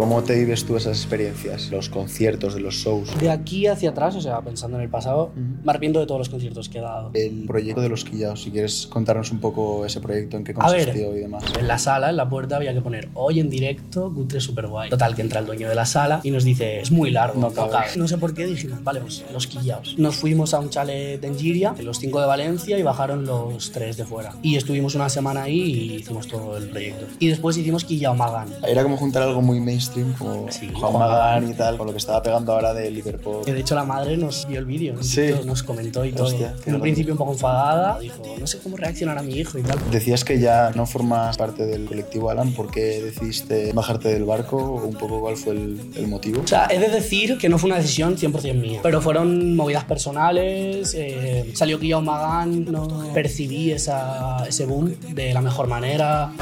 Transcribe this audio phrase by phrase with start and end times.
[0.00, 3.18] ¿Cómo te vives tú esas experiencias, los conciertos, de los shows?
[3.18, 6.28] De aquí hacia atrás, o sea, pensando en el pasado, me arrepiento de todos los
[6.28, 7.10] conciertos que he dado.
[7.14, 10.62] El proyecto de los quillados, si quieres contarnos un poco ese proyecto, en qué ver.
[10.62, 11.42] consistió y demás.
[11.58, 14.88] En la sala, en la puerta, había que poner hoy en directo, Gutre super guay.
[14.88, 17.48] Total, que entra el dueño de la sala y nos dice, es muy largo, No
[17.48, 17.72] no, cabe".
[17.72, 17.86] cabe.
[17.96, 19.98] No sé por qué dijimos, vale, pues los quillaos.
[19.98, 23.96] Nos fuimos a un chalet en Giria, los cinco de Valencia y bajaron los tres
[23.96, 24.32] de fuera.
[24.42, 27.06] Y estuvimos una semana ahí y hicimos todo el proyecto.
[27.18, 28.46] Y después hicimos Quillao Magan.
[28.64, 29.87] Era como juntar algo muy mainstream,
[30.18, 33.44] como Sí, Juan Juan Magán y tal, con lo que estaba pegando ahora de Liverpool.
[33.44, 35.30] Que de hecho la madre nos vio el vídeo, en Sí.
[35.44, 36.26] Nos comentó y todo.
[36.26, 39.34] Hostia, qué en un principio un poco enfadada, dijo, no sé cómo reaccionar a mi
[39.34, 39.78] hijo y tal.
[39.90, 44.56] Decías que ya no formas parte del colectivo Alan, ¿por qué decidiste bajarte del barco?
[44.56, 46.42] ¿O un poco cuál fue el, el motivo?
[46.42, 49.84] O sea, he de decir que no fue una decisión 100% mía, pero fueron movidas
[49.84, 56.32] personales, eh, salió Quillao Magan, no percibí esa, ese boom de la mejor manera.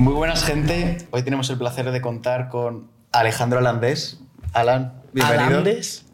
[0.00, 0.96] Muy buenas, gente.
[1.10, 4.18] Hoy tenemos el placer de contar con Alejandro Alandés.
[4.54, 5.58] Alan, bienvenido.
[5.58, 6.06] Alandes,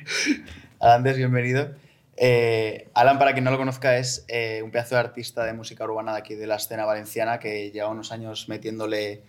[0.80, 1.70] Alandés, bienvenido.
[2.16, 5.84] Eh, Alan, para quien no lo conozca, es eh, un pedazo de artista de música
[5.84, 9.22] urbana de aquí de la escena valenciana que lleva unos años metiéndole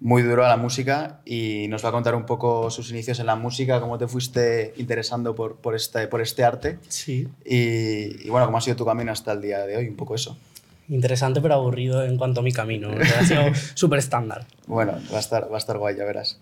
[0.00, 3.26] muy duro a la música y nos va a contar un poco sus inicios en
[3.26, 7.28] la música, cómo te fuiste interesando por, por, este, por este arte sí.
[7.44, 10.16] y, y, bueno, cómo ha sido tu camino hasta el día de hoy, un poco
[10.16, 10.36] eso.
[10.88, 12.90] Interesante pero aburrido en cuanto a mi camino.
[12.90, 13.42] ha sido
[13.74, 14.46] súper estándar.
[14.66, 16.40] Bueno, va a estar, va a estar guay, ya verás.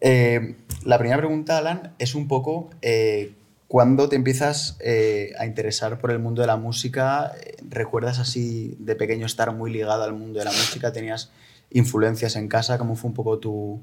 [0.00, 3.32] Eh, la primera pregunta, Alan, es un poco eh,
[3.68, 7.32] ¿cuándo te empiezas eh, a interesar por el mundo de la música?
[7.68, 10.92] ¿Recuerdas así de pequeño estar muy ligado al mundo de la música?
[10.92, 11.30] ¿Tenías
[11.70, 12.78] influencias en casa?
[12.78, 13.80] ¿Cómo fue un poco tu,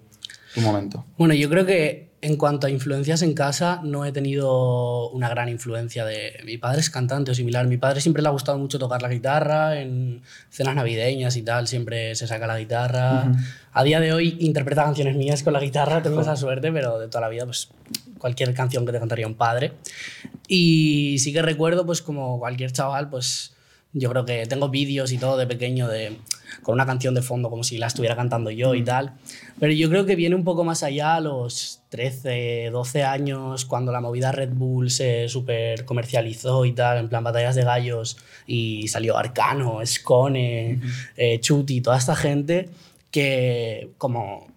[0.53, 1.06] tu momento?
[1.18, 5.50] Bueno, yo creo que en cuanto a influencias en casa, no he tenido una gran
[5.50, 6.40] influencia de...
[6.46, 7.66] Mi padre es cantante o similar.
[7.66, 11.68] Mi padre siempre le ha gustado mucho tocar la guitarra en cenas navideñas y tal.
[11.68, 13.31] Siempre se saca la guitarra.
[13.74, 16.04] A día de hoy interpreta canciones mías con la guitarra.
[16.04, 17.70] Tengo esa suerte, pero de toda la vida, pues
[18.20, 19.74] cualquier canción que te cantaría un padre.
[20.48, 23.54] Y sí que recuerdo, pues como cualquier chaval, pues
[23.94, 26.18] yo creo que tengo vídeos y todo de pequeño de
[26.62, 29.13] con una canción de fondo como si la estuviera cantando yo y tal.
[29.59, 33.91] Pero yo creo que viene un poco más allá a los 13, 12 años, cuando
[33.91, 38.17] la movida Red Bull se super comercializó y tal, en plan batallas de gallos,
[38.47, 40.79] y salió Arcano, Scone,
[41.17, 42.69] eh, Chuti, toda esta gente
[43.12, 44.50] que como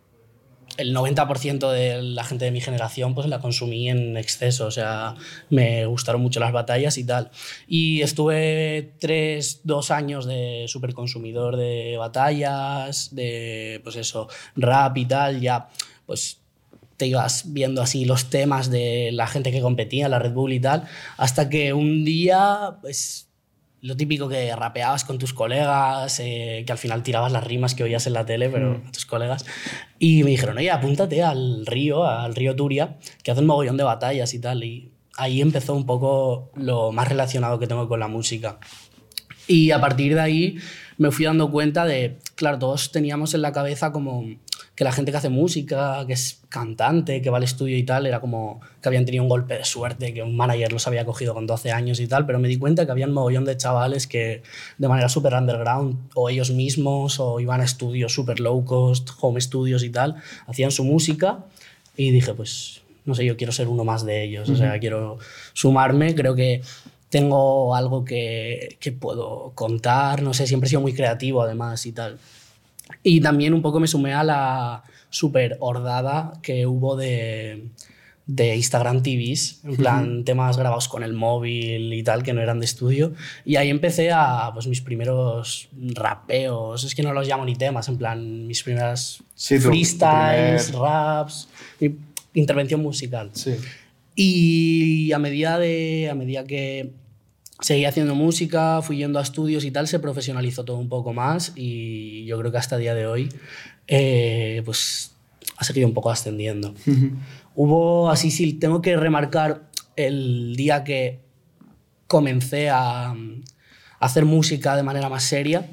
[0.76, 5.14] el 90% de la gente de mi generación pues la consumí en exceso, o sea,
[5.50, 7.30] me gustaron mucho las batallas y tal.
[7.66, 15.06] Y estuve tres, dos años de super consumidor de batallas, de pues eso, rap y
[15.06, 15.68] tal, ya
[16.06, 16.38] pues
[16.96, 20.60] te ibas viendo así los temas de la gente que competía, la Red Bull y
[20.60, 20.84] tal,
[21.16, 23.28] hasta que un día pues
[23.84, 27.82] lo típico que rapeabas con tus colegas, eh, que al final tirabas las rimas que
[27.82, 28.86] oías en la tele, pero Mm.
[28.88, 29.44] a tus colegas.
[29.98, 33.84] Y me dijeron, oye, apúntate al río, al río Turia, que hace un mogollón de
[33.84, 34.64] batallas y tal.
[34.64, 38.58] Y ahí empezó un poco lo más relacionado que tengo con la música.
[39.46, 40.56] Y a partir de ahí
[40.96, 44.24] me fui dando cuenta de, claro, todos teníamos en la cabeza como
[44.74, 48.06] que la gente que hace música, que es cantante, que va al estudio y tal,
[48.06, 51.32] era como que habían tenido un golpe de suerte, que un manager los había cogido
[51.32, 54.08] con 12 años y tal, pero me di cuenta que había un mogollón de chavales
[54.08, 54.42] que
[54.78, 59.40] de manera súper underground, o ellos mismos, o iban a estudios súper low cost, home
[59.40, 61.44] studios y tal, hacían su música
[61.96, 65.18] y dije, pues, no sé, yo quiero ser uno más de ellos, o sea, quiero
[65.52, 66.62] sumarme, creo que
[67.10, 71.92] tengo algo que, que puedo contar, no sé, siempre he sido muy creativo además y
[71.92, 72.18] tal.
[73.02, 77.68] Y también un poco me sumé a la super hordada que hubo de,
[78.26, 82.58] de Instagram TVs, en plan temas grabados con el móvil y tal, que no eran
[82.60, 83.12] de estudio.
[83.44, 87.88] Y ahí empecé a pues, mis primeros rapeos, es que no los llamo ni temas,
[87.88, 91.48] en plan mis primeras Sí, freestyles, primer- raps,
[91.80, 91.94] mi
[92.34, 93.30] intervención musical.
[93.34, 93.54] Sí.
[94.16, 96.92] Y a medida, de, a medida que
[97.60, 101.52] seguí haciendo música, fui yendo a estudios y tal, se profesionalizó todo un poco más
[101.56, 103.28] y yo creo que hasta el día de hoy
[103.86, 105.14] eh, pues
[105.56, 106.74] ha seguido un poco ascendiendo.
[107.54, 111.20] Hubo, así sí, tengo que remarcar el día que
[112.06, 113.16] comencé a, a
[114.00, 115.70] hacer música de manera más seria.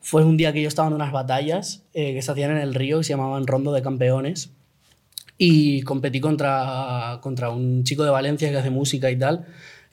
[0.00, 2.74] Fue un día que yo estaba en unas batallas eh, que se hacían en el
[2.74, 4.50] río que se llamaban Rondo de Campeones
[5.42, 9.46] y competí contra, contra un chico de Valencia que hace música y tal,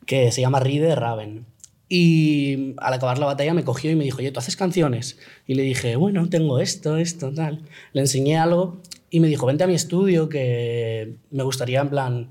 [0.07, 1.45] que se llama Ride Raven.
[1.89, 5.19] Y al acabar la batalla me cogió y me dijo, oye, ¿tú haces canciones?
[5.45, 7.62] Y le dije, bueno, tengo esto, esto, tal.
[7.94, 8.81] Le enseñé algo
[9.12, 12.30] y me dijo, vente a mi estudio que me gustaría en plan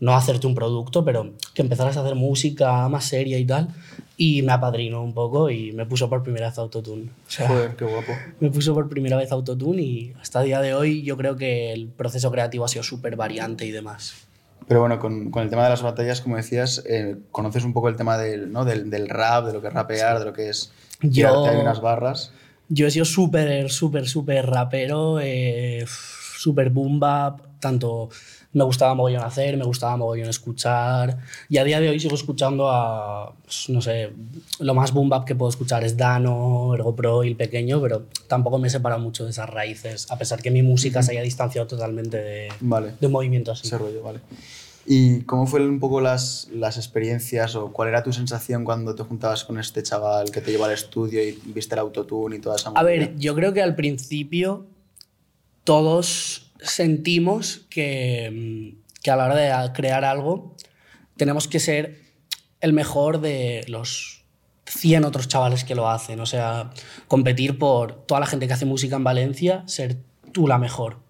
[0.00, 3.68] no hacerte un producto, pero que empezaras a hacer música más seria y tal.
[4.16, 7.04] Y me apadrinó un poco y me puso por primera vez autotune.
[7.04, 8.12] O sea, Joder, qué guapo.
[8.40, 11.72] me puso por primera vez autotune y hasta el día de hoy yo creo que
[11.72, 14.26] el proceso creativo ha sido súper variante y demás.
[14.72, 17.88] Pero bueno, con, con el tema de las batallas, como decías, eh, conoces un poco
[17.88, 18.64] el tema del, ¿no?
[18.64, 21.58] del, del rap, de lo que es rapear, de lo que es Yo- tirarte ahí
[21.60, 22.32] unas barras.
[22.68, 28.08] Yo he sido súper, súper, súper rapero, eh, súper boom bap, tanto
[28.54, 31.18] me gustaba mogollón hacer, me gustaba mogollón escuchar,
[31.48, 34.10] y a día de hoy sigo escuchando a, pues, no sé,
[34.60, 38.04] lo más boom bap que puedo escuchar es Dano, Ergo Pro y El Pequeño, pero
[38.28, 41.22] tampoco me he separado mucho de esas raíces, a pesar que mi música se haya
[41.22, 43.66] distanciado totalmente de, Vale, de un movimiento así.
[43.66, 44.20] ese rollo, vale.
[44.84, 49.04] ¿Y cómo fueron un poco las, las experiencias o cuál era tu sensación cuando te
[49.04, 52.56] juntabas con este chaval que te llevó al estudio y viste el autotune y toda
[52.56, 52.82] esa A movida?
[52.84, 54.66] ver, yo creo que al principio
[55.64, 60.56] todos sentimos que, que a la hora de crear algo
[61.16, 62.02] tenemos que ser
[62.60, 64.24] el mejor de los
[64.66, 66.20] 100 otros chavales que lo hacen.
[66.20, 66.70] O sea,
[67.08, 69.98] competir por toda la gente que hace música en Valencia, ser
[70.32, 71.00] tú la mejor.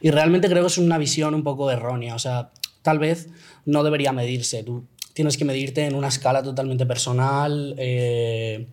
[0.00, 2.14] Y realmente creo que es una visión un poco errónea.
[2.14, 2.50] O sea,
[2.82, 3.28] tal vez
[3.64, 4.64] no debería medirse.
[4.64, 7.74] Tú tienes que medirte en una escala totalmente personal.
[7.78, 8.68] eh,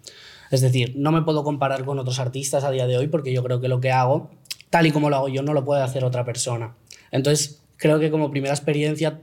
[0.51, 3.43] es decir, no me puedo comparar con otros artistas a día de hoy porque yo
[3.43, 4.31] creo que lo que hago,
[4.69, 6.75] tal y como lo hago yo, no lo puede hacer otra persona.
[7.11, 9.21] Entonces, creo que como primera experiencia,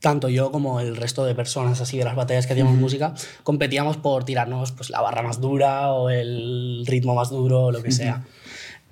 [0.00, 3.96] tanto yo como el resto de personas así de las batallas que hacíamos música, competíamos
[3.96, 7.92] por tirarnos pues, la barra más dura o el ritmo más duro o lo que
[7.92, 8.24] sea.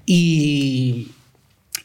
[0.07, 1.09] Y,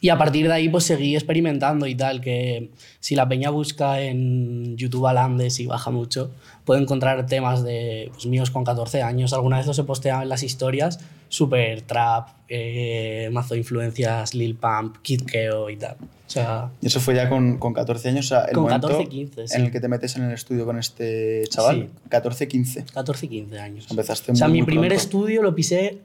[0.00, 2.70] y a partir de ahí pues seguí experimentando y tal, que
[3.00, 6.30] si la peña busca en YouTube Alandes y baja mucho,
[6.66, 9.32] puede encontrar temas de pues, míos con 14 años.
[9.32, 10.98] Alguna vez los he posteado en las historias,
[11.28, 15.96] super trap, eh, mazo de influencias, Lil Pump, Kid Keo y tal.
[16.00, 18.88] O sea, Y eso fue ya con, con 14 años, o sea, el Con momento
[18.88, 19.56] 14, 15, sí.
[19.56, 22.84] en el que te metes en el estudio con este chaval, 14, 15.
[22.92, 23.86] 14, 15 años.
[23.88, 25.02] Empezaste o sea, muy, mi muy primer pronto.
[25.02, 26.00] estudio lo pisé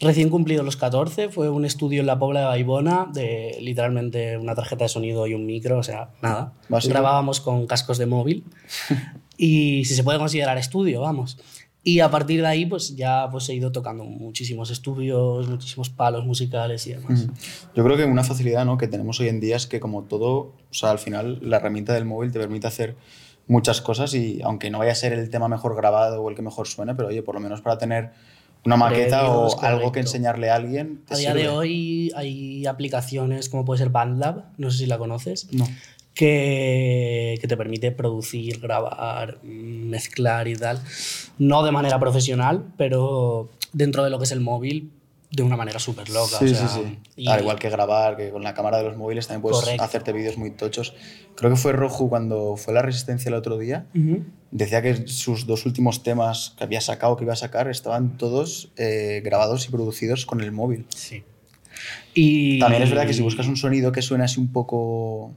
[0.00, 1.28] recién cumplido los 14.
[1.28, 5.34] Fue un estudio en la Pobla de Baibona de literalmente una tarjeta de sonido y
[5.34, 6.52] un micro, o sea, nada.
[6.68, 6.92] Básico.
[6.92, 8.44] Grabábamos con cascos de móvil
[9.36, 11.38] y si se puede considerar estudio, vamos.
[11.86, 16.24] Y a partir de ahí, pues ya pues, he ido tocando muchísimos estudios, muchísimos palos
[16.24, 17.26] musicales y demás.
[17.74, 18.78] Yo creo que una facilidad ¿no?
[18.78, 21.92] que tenemos hoy en día es que como todo, o sea, al final la herramienta
[21.92, 22.96] del móvil te permite hacer
[23.46, 26.40] muchas cosas y aunque no vaya a ser el tema mejor grabado o el que
[26.40, 28.12] mejor suene, pero oye, por lo menos para tener
[28.64, 31.02] una maqueta o algo que enseñarle a alguien.
[31.10, 35.52] A día de hoy hay aplicaciones como puede ser BandLab, no sé si la conoces.
[35.52, 35.66] No.
[36.14, 40.80] que, que te permite producir, grabar, mm, mezclar y tal.
[41.38, 44.92] No de manera profesional, pero dentro de lo que es el móvil,
[45.34, 46.38] de una manera súper loca.
[46.38, 46.98] Sí, o sea, sí, sí.
[47.16, 49.82] y- Al igual que grabar, que con la cámara de los móviles también puedes Correcto.
[49.82, 50.94] hacerte vídeos muy tochos.
[51.34, 53.86] Creo que fue Roju cuando fue la Resistencia el otro día.
[54.50, 58.70] Decía que sus dos últimos temas que había sacado, que iba a sacar, estaban todos
[58.76, 60.86] eh, grabados y producidos con el móvil.
[60.90, 61.24] Sí.
[62.14, 65.34] Y También es verdad que si buscas un sonido que suene así un poco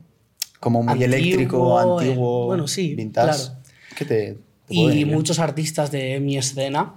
[0.59, 3.53] como muy Antiguo, eléctrico, eh, antiguo, bueno, sí, vintage, claro.
[3.95, 4.37] que te,
[4.69, 6.93] Y muchos artistas de mi escena,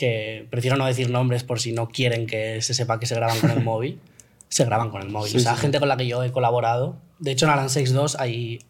[0.00, 3.38] que prefiero no decir nombres por si no quieren que se sepa que se graban
[3.38, 4.00] con el móvil,
[4.48, 5.30] se graban con el móvil.
[5.30, 6.96] Sí, o sea, sí, gente con la que yo he colaborado.
[7.18, 8.60] De hecho, en Alan 6.2 hay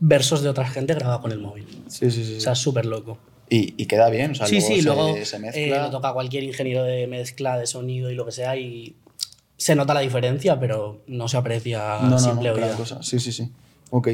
[0.00, 1.64] versos de otra gente grabados con el móvil.
[1.86, 2.36] Sí, sí, sí.
[2.38, 3.18] O sea, súper loco.
[3.48, 5.82] y, y queda bien, o sea, sí, luego sí, se, luego se eh, mezcla.
[5.84, 8.96] lo toca cualquier ingeniero de mezcla, de sonido y lo que sea y
[9.56, 12.78] se nota la diferencia, pero no se aprecia no, no, simple no, gran oído.
[12.78, 13.00] cosa.
[13.02, 13.48] Sí, sí, sí.
[13.90, 14.08] Ok.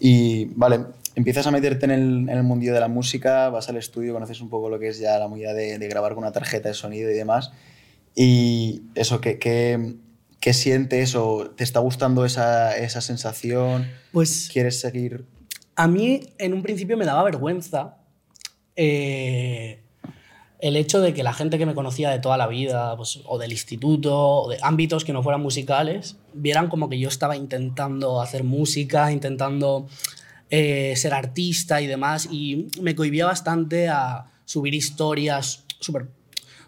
[0.00, 0.80] Y vale,
[1.14, 4.40] empiezas a meterte en el, en el mundillo de la música, vas al estudio, conoces
[4.40, 6.74] un poco lo que es ya la movida de, de grabar con una tarjeta de
[6.74, 7.52] sonido y demás.
[8.14, 9.96] Y eso, ¿qué, qué,
[10.40, 13.86] qué sientes o te está gustando esa, esa sensación?
[14.12, 15.24] Pues ¿Quieres seguir?
[15.76, 17.96] a mí en un principio me daba vergüenza
[18.76, 19.82] eh,
[20.58, 23.36] el hecho de que la gente que me conocía de toda la vida, pues, o
[23.36, 28.20] del instituto, o de ámbitos que no fueran musicales, vieran como que yo estaba intentando
[28.20, 29.88] hacer música, intentando
[30.54, 36.08] eh, ser artista y demás, y me cohibía bastante a subir historias súper,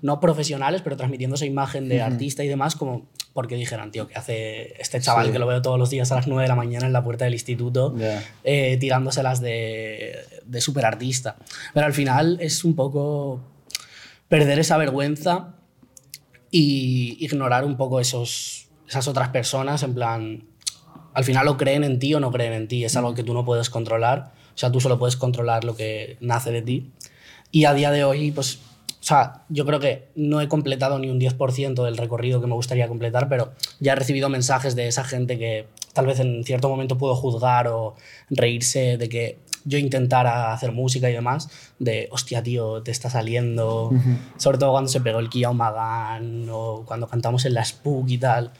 [0.01, 4.15] no profesionales, pero transmitiendo esa imagen de artista y demás, como porque dijeran, tío, ¿qué
[4.15, 5.33] hace este chaval Sí.
[5.33, 7.25] que lo veo todos los días a las 9 de la mañana en la puerta
[7.25, 7.95] del instituto?
[7.99, 8.23] Ya.
[8.45, 11.37] eh, tirándoselas de, de superartista.
[11.75, 13.41] Pero al final es un poco
[14.29, 15.57] perder esa vergüenza
[16.51, 20.45] y ignorar un poco esos, esas otras personas, en plan,
[21.15, 23.33] al final o creen en ti o no creen en ti, es algo que tú
[23.33, 26.91] no puedes controlar, o sea, tú solo puedes controlar lo que nace de ti.
[27.51, 28.59] Y a día de hoy, pues
[29.05, 32.55] o sea, yo creo que no he completado ni un 10% del recorrido que me
[32.55, 36.71] gustaría completar, pero ya he recibido mensajes de esa gente que tal vez en cierto
[36.71, 37.97] momento puedo juzgar o
[38.31, 43.91] reírse de que yo intentara hacer música y demás, de, hostia, tío, te está saliendo,
[44.39, 48.17] sobre todo cuando se pegó el Kia Magan o cuando cantamos en la Spook y
[48.17, 48.53] tal,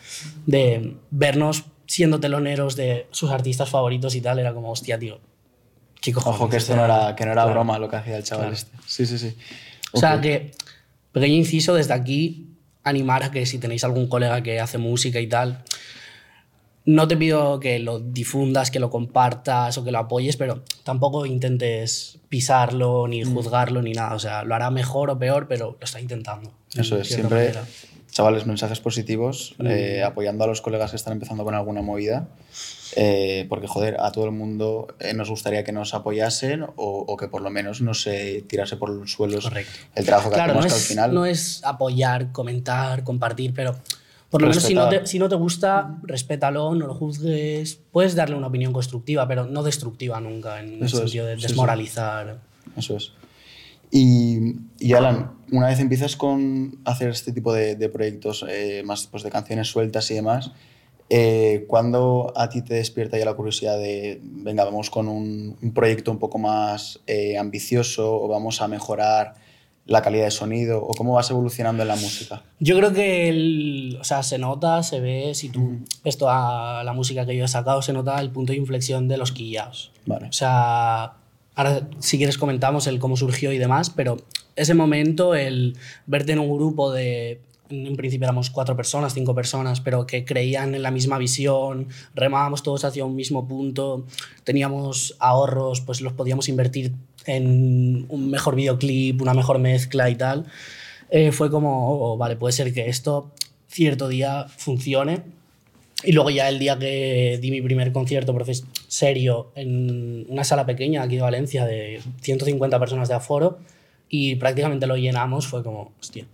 [0.45, 5.21] de vernos siendo teloneros de sus artistas favoritos y tal, era como, hostia, tío,
[6.01, 6.41] ¿qué cojones?
[6.41, 8.77] Ojo, que esto no era, que no era broma lo que hacía el chaval este.
[8.87, 9.37] Sí, sí, sí.
[9.93, 10.53] O sea que,
[11.13, 12.49] pequeño inciso desde aquí,
[12.83, 15.65] animar a que si tenéis algún colega que hace música y tal,
[16.87, 21.25] no te pido que lo difundas, que lo compartas o que lo apoyes, pero tampoco
[21.25, 23.35] intentes pisarlo, ni mm.
[23.35, 24.15] juzgarlo, ni nada.
[24.15, 26.53] O sea, lo hará mejor o peor, pero lo está intentando.
[26.75, 27.55] Eso es, siempre,
[28.15, 29.67] chavales, mensajes positivos, mm.
[29.67, 32.29] eh, apoyando a los colegas que están empezando con alguna movida.
[32.97, 37.27] Eh, porque, joder, a todo el mundo eh, nos gustaría que nos apoyasen o, que
[37.27, 39.51] por lo menos no se tirase por los suelos
[39.97, 41.15] el trabajo que hacemos, no que al final.
[41.15, 43.75] No es apoyar, comentar, compartir, pero
[44.31, 47.81] por lo menos si no, te, si no, te, gusta, respétalo, no lo juzgues.
[47.91, 52.39] Puedes darle una opinión constructiva, pero no destructiva nunca, en el sentido de desmoralizar.
[52.77, 53.13] Eso es.
[53.97, 59.07] Y, y, Alan, una vez empiezas con hacer este tipo de, de proyectos eh, más
[59.07, 60.51] pues, de canciones sueltas y demás,
[61.11, 66.11] eh, ¿Cuándo a ti te despierta ya la curiosidad de, venga, vamos con un, proyecto
[66.11, 69.35] un poco más eh, ambicioso o vamos a mejorar
[69.87, 72.43] la calidad de sonido o cómo vas evolucionando en la música?
[72.59, 77.27] Yo creo que o sea, se nota, se ve, si tú ves toda la música
[77.27, 79.93] que yo he sacado, se nota el punto de inflexión de los quillaos.
[80.07, 80.29] Vale.
[80.29, 81.13] O sea,
[81.55, 84.17] ahora si quieres comentamos el cómo surgió y demás, pero
[84.57, 89.81] ese momento, el verte en un grupo de en principio éramos cuatro personas, cinco personas,
[89.81, 94.05] pero que creían en la misma visión, remábamos todos hacia un mismo punto,
[94.45, 96.93] teníamos ahorros, pues los podíamos invertir
[97.27, 100.47] en un mejor videoclip, una mejor mezcla y tal.
[101.11, 103.33] Eh, fue como, oh, vale, puede ser que esto
[103.69, 105.23] cierto día funcione.
[106.05, 108.37] Y luego ya el día que di mi primer concierto
[108.89, 113.59] serio en una sala pequeña aquí de Valencia de 150 personas de aforo
[114.09, 116.27] y prácticamente lo llenamos, fue como, hostia,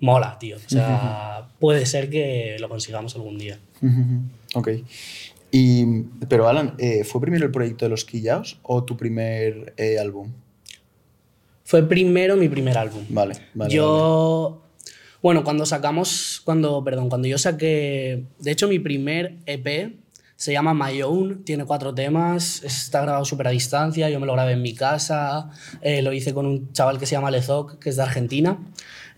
[0.00, 0.56] mola, tío.
[0.56, 3.58] O sea, puede ser que lo consigamos algún día.
[4.54, 4.68] Ok.
[5.50, 9.98] Y, pero Alan, eh, ¿fue primero el proyecto de los Quillaos o tu primer eh,
[10.00, 10.32] álbum?
[11.62, 13.04] Fue primero mi primer álbum.
[13.08, 13.72] Vale, vale.
[13.72, 14.63] Yo,
[15.24, 19.96] bueno, cuando sacamos, cuando, perdón, cuando yo saqué, de hecho mi primer EP
[20.36, 24.34] se llama My Own, tiene cuatro temas, está grabado súper a distancia, yo me lo
[24.34, 25.48] grabé en mi casa,
[25.80, 28.58] eh, lo hice con un chaval que se llama Lezoc, que es de Argentina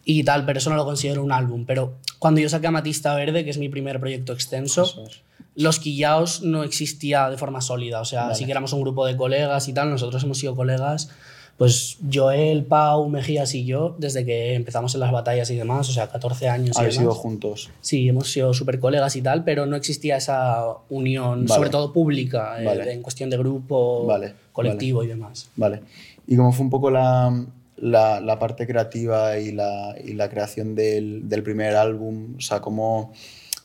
[0.04, 1.64] y tal, pero eso no lo considero un álbum.
[1.66, 5.08] Pero cuando yo saqué Amatista Verde, que es mi primer proyecto extenso,
[5.56, 8.00] Los Quillaos no existía de forma sólida.
[8.00, 10.54] O sea, si sí que éramos un grupo de colegas y tal, nosotros hemos sido
[10.54, 11.10] colegas,
[11.56, 15.92] pues Joel, Pau, Mejías y yo, desde que empezamos en las batallas y demás, o
[15.92, 16.76] sea, 14 años.
[16.76, 17.70] Habéis sido juntos.
[17.80, 22.62] Sí, hemos sido súper colegas y tal, pero no existía esa unión, sobre todo pública,
[22.62, 24.06] eh, en cuestión de grupo,
[24.52, 25.48] colectivo y demás.
[25.56, 25.80] Vale.
[26.26, 27.46] ¿Y cómo fue un poco la,
[27.76, 32.34] la, la parte creativa y la, y la creación del, del, primer álbum?
[32.36, 33.12] O sea, ¿cómo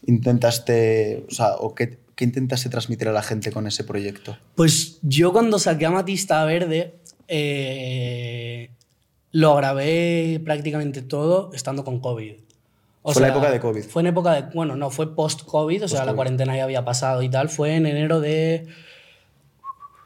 [0.05, 4.37] intentaste, o sea, o qué, qué, intentaste transmitir a la gente con ese proyecto?
[4.55, 7.00] Pues yo cuando saqué a Matista Verde,
[7.33, 8.69] eh,
[9.31, 12.33] lo grabé prácticamente todo estando con COVID.
[13.03, 13.83] O fue la época de COVID.
[13.83, 17.23] Fue en época de, bueno, no, fue post-COVID, o sea, la cuarentena ya había pasado
[17.23, 17.47] y tal.
[17.47, 18.67] Fue en enero de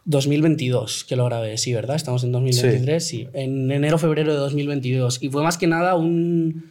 [0.06, 1.96] 2022 que lo grabé, sí, ¿verdad?
[1.96, 3.28] Estamos en 2023, sí.
[3.34, 5.24] En enero, febrero de 2022.
[5.24, 6.70] Y fue más que nada un.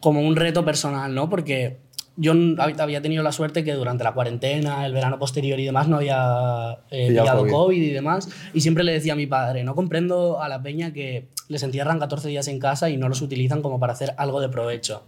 [0.00, 1.28] como un reto personal, ¿no?
[1.28, 1.76] Porque
[2.16, 5.96] yo había tenido la suerte que durante la cuarentena, el verano posterior y demás, no
[5.96, 7.80] había eh, pillado COVID.
[7.80, 8.28] y demás.
[8.54, 11.98] Y siempre le decía a mi padre: no comprendo a la peña que les entierran
[11.98, 15.04] 14 días en casa y no los utilizan como para hacer algo de provecho.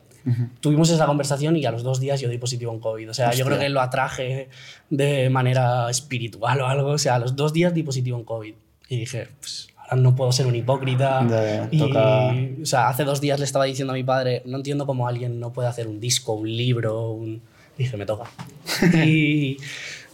[0.61, 3.09] Tuvimos esa conversación y a los dos días yo di positivo en COVID.
[3.11, 4.50] O sea, yo creo que lo atraje
[4.91, 6.91] de manera espiritual o algo.
[6.91, 8.55] O sea, a los dos días di positivo en COVID.
[8.91, 11.68] Y dije, pues no puedo ser un hipócrita.
[11.71, 15.09] y, o sea, hace dos días le estaba diciendo a mi padre, no entiendo cómo
[15.09, 17.40] alguien no puede hacer un disco, un libro, un...
[17.76, 18.25] dije, me toca.
[19.07, 19.57] y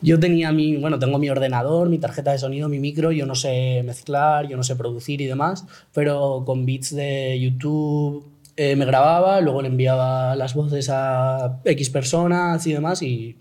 [0.01, 3.35] yo tenía mi, bueno, tengo mi ordenador, mi tarjeta de sonido, mi micro, yo no
[3.35, 8.25] sé mezclar, yo no sé producir y demás, pero con beats de YouTube,
[8.57, 13.37] eh, me grababa, luego le enviaba las voces a X personas y demás, y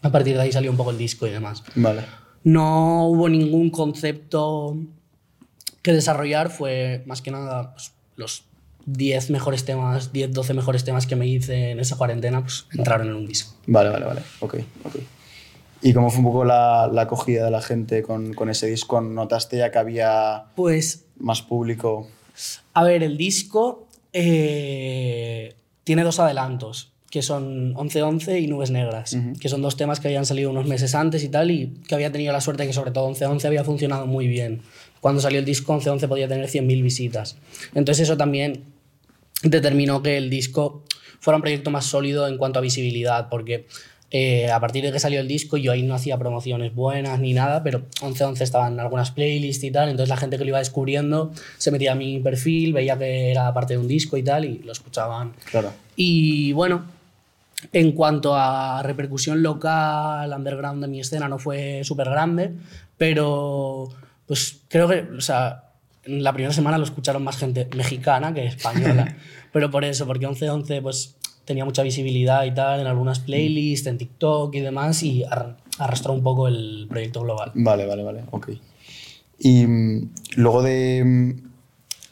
[0.00, 1.62] a partir de ahí salió un poco el disco y demás.
[1.74, 2.02] Vale.
[2.44, 4.76] No hubo ningún concepto
[5.86, 8.44] que desarrollar, fue más que nada pues, los
[8.86, 13.06] 10 mejores temas, 10, 12 mejores temas que me hice en esa cuarentena, pues entraron
[13.06, 13.54] en un disco.
[13.68, 14.20] Vale, vale, vale.
[14.40, 14.96] Ok, ok.
[15.82, 19.00] ¿Y cómo fue un poco la, la acogida de la gente con, con, ese disco?
[19.00, 22.08] ¿Notaste ya que había pues, más público?
[22.74, 29.48] A ver, el disco eh, tiene dos adelantos, que son 11-11 y Nubes Negras, que
[29.48, 32.32] son dos temas que habían salido unos meses antes y tal, y que había tenido
[32.32, 34.62] la suerte que sobre todo 11-11 había funcionado muy bien.
[35.00, 37.36] Cuando salió el disco 11-11 podía tener 100.000 visitas.
[37.74, 38.64] Entonces eso también
[39.42, 40.82] determinó que el disco
[41.20, 43.66] fuera un proyecto más sólido en cuanto a visibilidad, porque
[44.10, 47.32] eh, a partir de que salió el disco yo ahí no hacía promociones buenas ni
[47.32, 50.58] nada, pero 11-11 estaban en algunas playlists y tal, entonces la gente que lo iba
[50.58, 54.44] descubriendo se metía a mi perfil, veía que era parte de un disco y tal
[54.44, 55.32] y lo escuchaban.
[55.50, 55.72] Claro.
[55.96, 56.84] Y bueno,
[57.72, 62.52] en cuanto a repercusión local, underground de mi escena no fue súper grande,
[62.96, 63.88] pero
[64.26, 65.64] pues creo que, o sea,
[66.04, 69.16] en la primera semana lo escucharon más gente mexicana que española,
[69.52, 73.98] pero por eso, porque 11-11 pues tenía mucha visibilidad y tal en algunas playlists, en
[73.98, 75.24] TikTok y demás, y
[75.78, 77.52] arrastró un poco el proyecto global.
[77.54, 78.50] Vale, vale, vale, ok.
[79.38, 81.45] Y mm, luego de mm,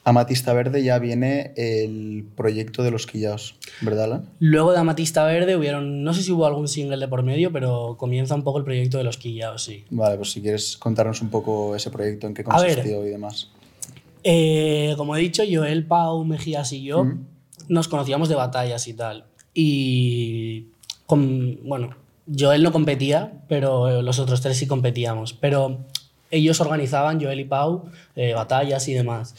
[0.05, 4.29] Amatista Verde ya viene el proyecto de los Quillaos, ¿verdad, Alan?
[4.39, 7.97] Luego de Amatista Verde hubieron, no sé si hubo algún single de por medio, pero
[7.99, 9.85] comienza un poco el proyecto de los Quillaos, sí.
[9.91, 13.51] Vale, pues si quieres contarnos un poco ese proyecto, en qué consistió y demás.
[14.23, 17.07] Eh, como he dicho, Joel, Pau, Mejías y yo
[17.69, 19.25] nos conocíamos de batallas y tal.
[19.53, 20.67] Y,
[21.07, 21.91] con, bueno,
[22.37, 25.33] Joel no competía, pero los otros tres sí competíamos.
[25.33, 25.85] Pero
[26.31, 27.85] ellos organizaban, Joel y Pau,
[28.17, 29.35] eh, batallas y demás.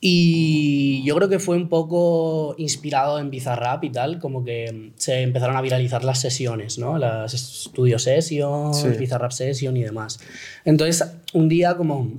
[0.00, 5.22] Y yo creo que fue un poco inspirado en Bizarrap y tal, como que se
[5.22, 6.98] empezaron a viralizar las sesiones, ¿no?
[6.98, 10.20] Las Studio Session, Bizarrap Session y demás.
[10.64, 12.12] Entonces, un día como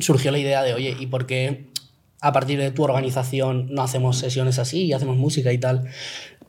[0.00, 1.66] surgió la idea de, oye, ¿y por qué
[2.20, 5.84] a partir de tu organización no hacemos sesiones así y hacemos música y tal.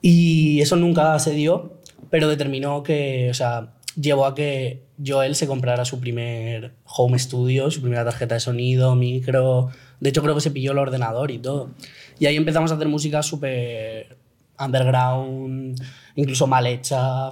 [0.01, 5.48] Y eso nunca se dio, pero determinó que, o sea, llevó a que Joel se
[5.48, 9.70] comprara su primer home studio, su primera tarjeta de sonido, micro.
[10.00, 11.72] De hecho, creo que se pilló el ordenador y todo.
[12.20, 14.18] Y ahí empezamos a hacer música súper
[14.60, 15.82] underground,
[16.16, 17.32] incluso mal hecha.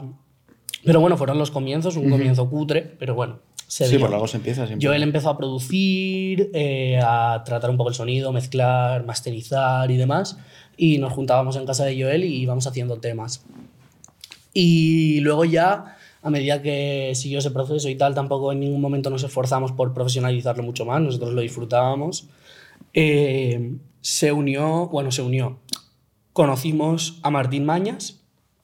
[0.84, 4.68] Pero bueno, fueron los comienzos, un comienzo cutre, pero bueno, sí, por algo se empieza
[4.68, 4.88] siempre.
[4.88, 10.38] Joel empezó a producir, eh, a tratar un poco el sonido, mezclar, masterizar y demás.
[10.78, 13.44] Y nos juntábamos en casa de Joel y íbamos haciendo temas.
[14.54, 19.10] Y luego ya, a medida que siguió ese proceso y tal, tampoco en ningún momento
[19.10, 22.28] nos esforzamos por profesionalizarlo mucho más, nosotros lo disfrutábamos.
[22.96, 25.60] Eh, se unió, bueno, se unió.
[26.34, 28.24] Conocimos a Martín Mañas,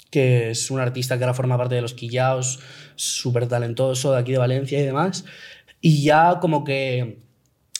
[0.09, 2.59] que es un artista que ahora forma parte de los Quillaos,
[2.95, 5.25] súper talentoso de aquí de Valencia y demás.
[5.81, 7.19] Y ya como que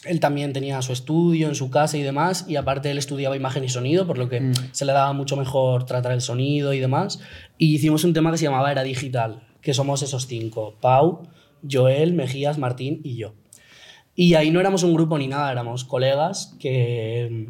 [0.05, 3.63] él también tenía su estudio en su casa y demás, y aparte él estudiaba imagen
[3.63, 4.53] y sonido, por lo que mm.
[4.71, 7.19] se le daba mucho mejor tratar el sonido y demás.
[7.57, 11.29] Y hicimos un tema que se llamaba Era Digital, que somos esos cinco, Pau,
[11.69, 13.35] Joel, Mejías, Martín y yo.
[14.21, 17.49] Y ahí no éramos un grupo ni nada, éramos colegas que,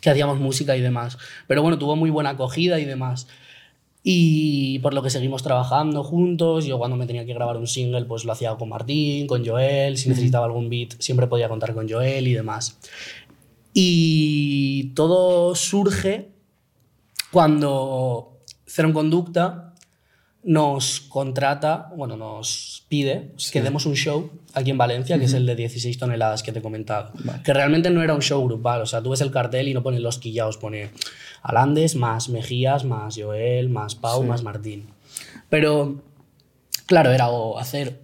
[0.00, 1.18] que hacíamos música y demás.
[1.48, 3.26] Pero bueno, tuvo muy buena acogida y demás.
[4.04, 8.04] Y por lo que seguimos trabajando juntos, yo cuando me tenía que grabar un single,
[8.04, 11.88] pues lo hacía con Martín, con Joel, si necesitaba algún beat, siempre podía contar con
[11.90, 12.78] Joel y demás.
[13.74, 16.28] Y todo surge
[17.32, 19.74] cuando Cero en Conducta
[20.44, 25.46] nos contrata, bueno, nos pide que demos un show aquí en Valencia, que es el
[25.46, 27.12] de 16 toneladas que te he comentado.
[27.44, 29.84] Que realmente no era un show grupal, o sea, tú ves el cartel y no
[29.84, 30.90] pone los quillaos, pone
[31.40, 34.88] Alandes más Mejías, más Joel, más Pau, más Martín.
[35.48, 36.02] Pero,
[36.86, 38.00] claro, era o hacer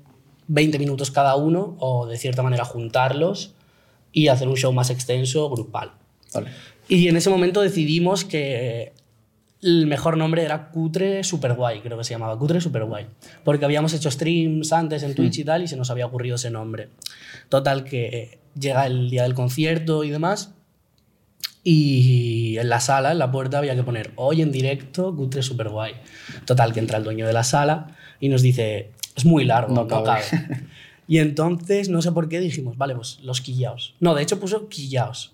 [0.46, 3.54] 20 minutos cada uno o de cierta manera juntarlos
[4.12, 5.94] y hacer un show más extenso, grupal.
[6.86, 8.92] Y en ese momento decidimos que
[9.62, 13.06] el mejor nombre era Cutre Super Guay, creo que se llamaba, Cutre Super Guay.
[13.44, 16.50] Porque habíamos hecho streams antes en Twitch y tal y se nos había ocurrido ese
[16.50, 16.90] nombre.
[17.48, 20.52] Total, que llega el día del concierto y demás.
[21.64, 25.70] Y en la sala, en la puerta, había que poner hoy en directo Cutre Super
[25.70, 25.94] Guay.
[26.44, 29.86] Total, que entra el dueño de la sala y nos dice, es muy largo, no,
[29.86, 30.22] cabe.
[31.08, 33.94] Y entonces, no sé por qué, dijimos, vale, pues los quillaos.
[34.00, 35.32] No, de hecho puso quillaos.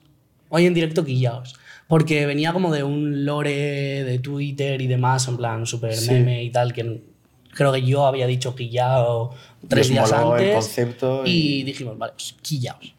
[0.51, 1.55] Hoy en directo quillaos
[1.93, 6.49] porque venía como de un lore de Twitter y demás, en plan super meme y
[6.49, 7.03] tal, que
[7.51, 9.35] creo que yo había dicho quillao
[9.69, 10.55] tres días antes.
[10.55, 11.65] concepto y...
[11.65, 12.95] dijimos, vale, pues quillaos.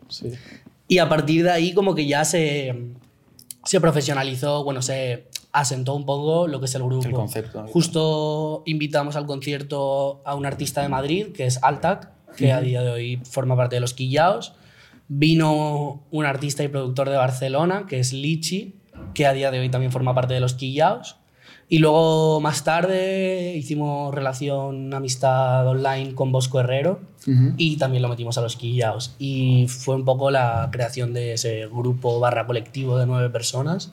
[0.87, 2.91] Y a partir de ahí como que ya se,
[3.63, 7.07] se profesionalizó, bueno, se asentó un poco lo que es el grupo.
[7.07, 7.65] El concepto.
[7.69, 12.83] Justo invitamos al concierto a un artista de Madrid, que es Altac, que a día
[12.83, 14.53] de hoy forma parte de los Quillaos.
[15.07, 18.82] Vino un artista y productor de Barcelona, que es Lichi,
[19.13, 21.17] que a día de hoy también forma parte de los Quillaos.
[21.69, 27.01] Y luego más tarde hicimos relación, amistad online con Bosco Herrero
[27.57, 29.15] y también lo metimos a los Quillaos.
[29.17, 33.91] Y fue un poco la creación de ese grupo barra colectivo de nueve personas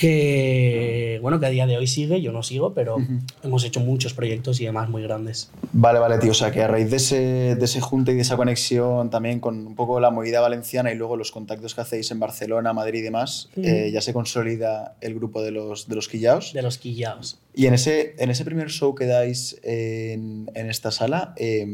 [0.00, 2.96] que, bueno, que a día de hoy sigue, yo no sigo, pero
[3.42, 5.50] hemos hecho muchos proyectos y demás muy grandes.
[5.74, 6.30] Vale, vale, tío.
[6.30, 9.40] O sea, que a raíz de ese, de ese junte y de esa conexión también
[9.40, 13.00] con un poco la movida valenciana y luego los contactos que hacéis en Barcelona, Madrid
[13.00, 16.54] y demás, eh, ya se consolida el grupo de los, de los quillaos.
[16.54, 17.38] De los quillaos.
[17.54, 21.66] Y en ese, en ese primer show que dais en, en esta sala, eh,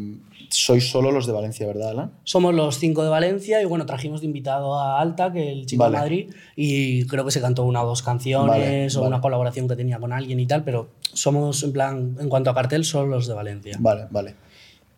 [0.50, 2.12] sois solo los de Valencia, ¿verdad, Alan?
[2.24, 5.84] Somos los cinco de Valencia y bueno, trajimos de invitado a Alta, que el chico
[5.84, 9.76] de Madrid, y creo que se cantó una o dos canciones o una colaboración que
[9.76, 13.26] tenía con alguien y tal, pero somos en plan, en cuanto a cartel, solo los
[13.26, 13.76] de Valencia.
[13.78, 14.34] Vale, vale.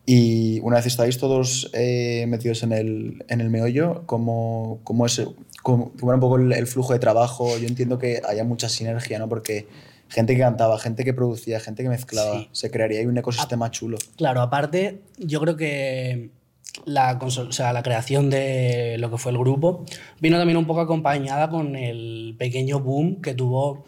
[0.05, 5.21] Y una vez estáis todos eh, metidos en el, en el meollo, ¿cómo, cómo es
[5.61, 7.57] cómo, un poco el, el, flujo de trabajo?
[7.59, 9.29] Yo entiendo que haya mucha sinergia, ¿no?
[9.29, 9.67] Porque
[10.09, 12.47] gente que cantaba, gente que producía, gente que mezclaba.
[12.51, 13.97] Se crearía ahí un ecosistema chulo.
[14.17, 16.31] Claro, aparte, yo creo que
[16.85, 19.85] la, o sea, la creación de lo que fue el grupo
[20.19, 23.85] vino también un poco acompañada con el pequeño boom que tuvo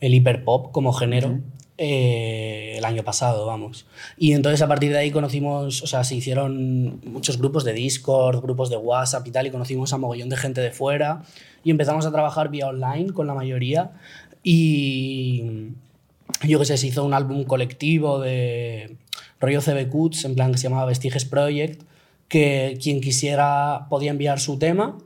[0.00, 1.40] el hiperpop como género.
[1.78, 3.86] Eh, el año pasado, vamos.
[4.16, 8.40] Y entonces a partir de ahí conocimos, o sea, se hicieron muchos grupos de Discord,
[8.40, 11.22] grupos de WhatsApp y tal, y conocimos a mogollón de gente de fuera
[11.64, 13.92] y empezamos a trabajar vía online con la mayoría
[14.42, 15.72] y
[16.44, 18.96] yo que sé, se hizo un álbum colectivo de
[19.40, 21.82] rollo CB Cuts, en plan que se llamaba Vestiges Project,
[22.28, 24.98] que quien quisiera podía enviar su tema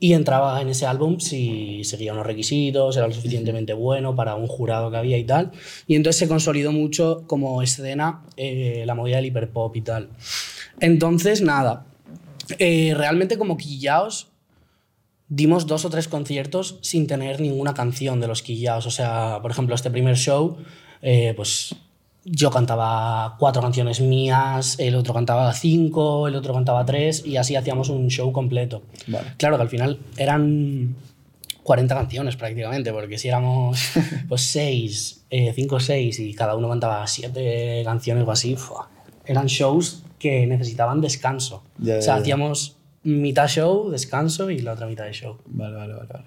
[0.00, 4.46] y entraba en ese álbum si seguía unos requisitos, era lo suficientemente bueno para un
[4.46, 5.50] jurado que había y tal.
[5.86, 10.10] Y entonces se consolidó mucho como escena eh, la movida del hiperpop y tal.
[10.78, 11.86] Entonces, nada,
[12.60, 14.28] eh, realmente como Quillaos
[15.28, 18.86] dimos dos o tres conciertos sin tener ninguna canción de los Quillaos.
[18.86, 20.56] O sea, por ejemplo, este primer show,
[21.02, 21.74] eh, pues
[22.24, 27.56] yo cantaba cuatro canciones mías, el otro cantaba cinco, el otro cantaba tres, y así
[27.56, 28.82] hacíamos un show completo.
[29.36, 30.96] Claro que al final eran
[31.62, 33.78] 40 canciones prácticamente, porque si éramos
[34.28, 38.56] pues seis, eh, cinco o seis, y cada uno cantaba siete canciones o así,
[39.24, 41.62] eran shows que necesitaban descanso.
[41.80, 45.38] o sea, hacíamos mitad show, descanso y la otra mitad de show.
[45.46, 46.08] Vale, vale, vale.
[46.12, 46.24] vale.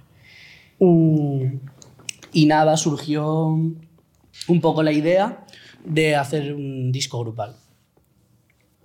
[0.80, 1.60] Mm,
[2.34, 3.60] y nada, surgió
[4.48, 5.46] un poco la idea
[5.86, 7.56] de hacer un disco grupal.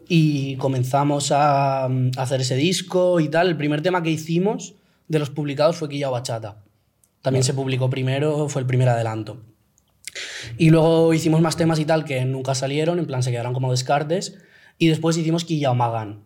[0.09, 3.49] Y comenzamos a, hacer ese disco y tal.
[3.49, 4.75] El primer tema que hicimos
[5.09, 6.63] de los publicados fue Quilla Bachata.
[7.23, 9.43] También se publicó primero, fue el primer adelanto.
[10.59, 13.71] Y luego hicimos más temas y tal que nunca salieron, en plan se quedaron como
[13.73, 14.39] descartes.
[14.79, 16.25] Y después hicimos Quilla Magan,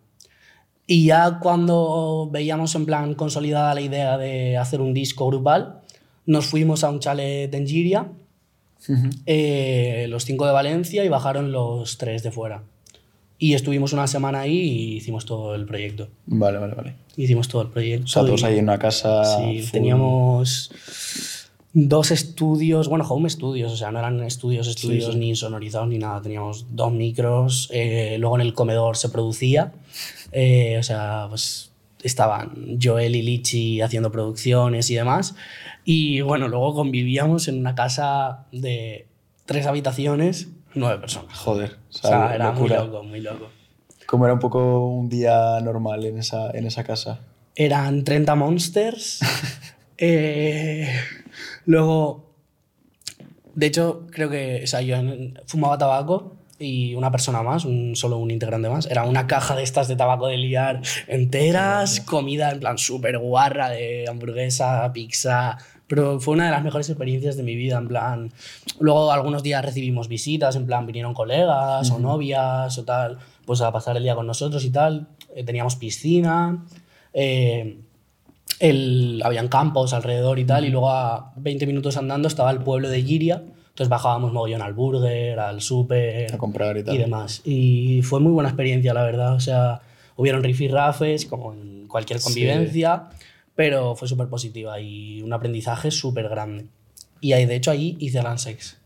[0.91, 5.83] y ya cuando veíamos en plan consolidada la idea de hacer un disco grupal,
[6.27, 8.09] nos fuimos a un chalet en Giria,
[9.25, 12.65] eh, los cinco de Valencia y bajaron los tres de fuera.
[13.39, 16.09] Y estuvimos una semana ahí y hicimos todo el proyecto.
[16.27, 16.95] Vale, vale, vale.
[17.17, 18.07] Hicimos todo el proyecto.
[18.07, 19.23] O sea, todos ahí en una casa.
[19.39, 20.73] Sí, teníamos
[21.73, 26.21] dos estudios, bueno, home studios, o sea, no eran estudios, estudios ni sonorizados ni nada.
[26.21, 29.73] Teníamos dos micros, eh, luego en el comedor se producía,
[30.33, 35.35] eh, o sea, pues estaban Joel y Lichi haciendo producciones y demás.
[35.85, 39.07] Y bueno, luego convivíamos en una casa de
[39.47, 41.37] tres habitaciones, nueve personas.
[41.39, 43.49] Joder, o sea, era muy loco, muy loco.
[44.07, 47.21] ¿Cómo era un poco un día normal en esa, en esa casa?
[47.55, 49.21] Eran 30 monsters.
[49.99, 50.89] eh,
[51.67, 52.35] Luego,
[53.55, 54.97] de hecho, creo que, o sea, yo
[55.47, 58.87] fumaba tabaco y una persona más, un, solo un integrante más.
[58.87, 63.71] Era una caja de estas de tabaco de liar enteras, comida en plan súper guarra
[63.71, 65.57] de hamburguesa, pizza.
[65.87, 68.33] Pero fue una de las mejores experiencias de mi vida, en plan...
[68.79, 73.73] Luego algunos días recibimos visitas, en plan vinieron colegas o novias o tal, pues a
[73.73, 75.09] pasar el día con nosotros y tal.
[75.35, 76.65] Eh, teníamos piscina.
[77.13, 77.79] Eh,
[78.61, 82.89] el, habían campos alrededor y tal, y luego a 20 minutos andando estaba el pueblo
[82.89, 83.43] de Giria,
[83.81, 86.35] entonces bajábamos mogollón al burger, al súper...
[86.35, 86.95] A comprar y tal.
[86.95, 87.41] Y demás.
[87.47, 89.33] Y fue muy buena experiencia, la verdad.
[89.33, 89.81] O sea,
[90.17, 93.05] hubieron rifirrafes, como en cualquier convivencia,
[93.55, 96.67] pero fue súper positiva y un aprendizaje súper grande.
[97.23, 98.77] Y ahí, de hecho, ahí hice Lansex.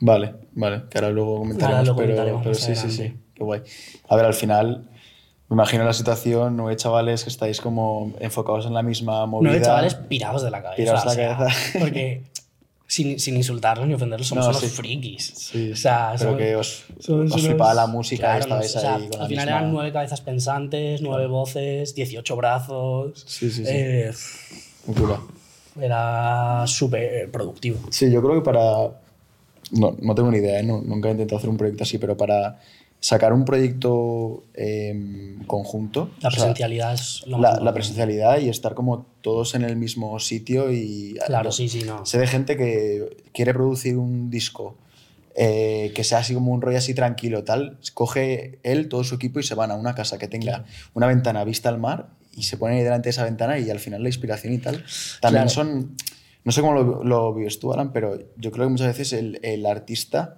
[0.00, 3.62] Vale, vale, que ahora luego comentaremos, pero, pero sí, sí, sí, qué guay.
[4.08, 4.82] A ver, al final
[5.48, 9.50] me imagino la situación, nueve chavales que estáis como enfocados en la misma movida.
[9.50, 10.76] Nueve chavales pirados de la cabeza.
[10.76, 11.78] Pirados de la cabeza.
[11.78, 12.24] Porque,
[12.90, 15.32] sin, sin, insultarlos ni ofenderlos, somos unos frikis.
[15.36, 19.28] Sí, o sea, pero que os, os flipaba la música y estabais ahí con Al
[19.28, 23.24] final eran nueve cabezas pensantes, nueve voces, 18 brazos.
[23.28, 23.70] Sí, sí, sí.
[23.72, 24.10] Eh,
[25.80, 27.78] Era súper productivo.
[27.90, 28.90] Sí, yo creo que para...
[29.70, 30.64] No, no tengo ni idea, ¿eh?
[30.64, 32.58] nunca he intentado hacer un proyecto así, pero para
[33.00, 36.10] sacar un proyecto em, conjunto.
[36.20, 39.76] La o sea, presencialidad es lo la, la presencialidad y estar como todos en el
[39.76, 41.16] mismo sitio y...
[41.26, 42.04] Claro, sí, sí, no.
[42.06, 44.76] Sé de gente que quiere producir un disco
[45.34, 49.40] eh, que sea así como un rollo así tranquilo, tal, coge él, todo su equipo
[49.40, 52.56] y se van a una casa que tenga una ventana vista al mar y se
[52.58, 54.84] ponen ahí delante de esa ventana y al final la inspiración y tal.
[55.20, 55.48] También Claro.
[55.48, 55.96] son,
[56.44, 59.38] no sé cómo lo, lo vives tú, Alan, pero yo creo que muchas veces el,
[59.42, 60.36] el artista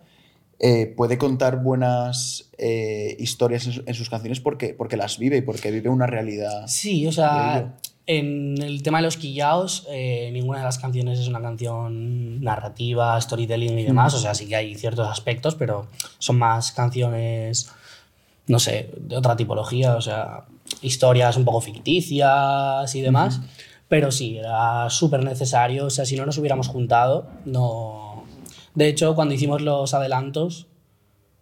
[0.58, 5.42] eh, puede contar buenas eh, historias en, en sus canciones porque, porque las vive y
[5.42, 6.66] porque vive una realidad.
[6.66, 7.74] Sí, o sea,
[8.06, 13.20] en el tema de los quillaos, eh, ninguna de las canciones es una canción narrativa,
[13.20, 14.14] storytelling y demás.
[14.14, 15.86] O sea, sí que hay ciertos aspectos, pero
[16.18, 17.70] son más canciones,
[18.48, 19.94] no sé, de otra tipología.
[19.96, 20.44] O sea,
[20.82, 23.40] historias un poco ficticias y demás.
[23.88, 25.86] Pero sí, era súper necesario.
[25.86, 28.11] O sea, si no nos hubiéramos juntado, no.
[28.74, 30.66] De hecho, cuando hicimos los adelantos,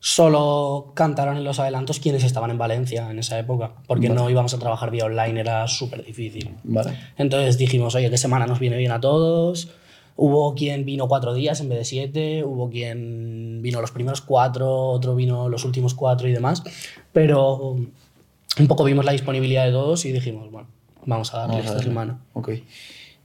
[0.01, 4.55] solo cantaron en los adelantos quienes estaban en Valencia en esa época, porque no íbamos
[4.55, 6.55] a trabajar vía online, era súper difícil.
[6.65, 6.97] ¿Vale?
[7.19, 9.69] Entonces dijimos, oye, ¿qué semana nos viene bien a todos?
[10.17, 14.89] Hubo quien vino cuatro días en vez de siete, hubo quien vino los primeros cuatro,
[14.89, 16.63] otro vino los últimos cuatro y demás,
[17.13, 17.77] pero
[18.59, 20.69] un poco vimos la disponibilidad de todos y dijimos, bueno,
[21.05, 22.21] vamos a darle Vamos a esta semana.
[22.33, 22.51] Ok.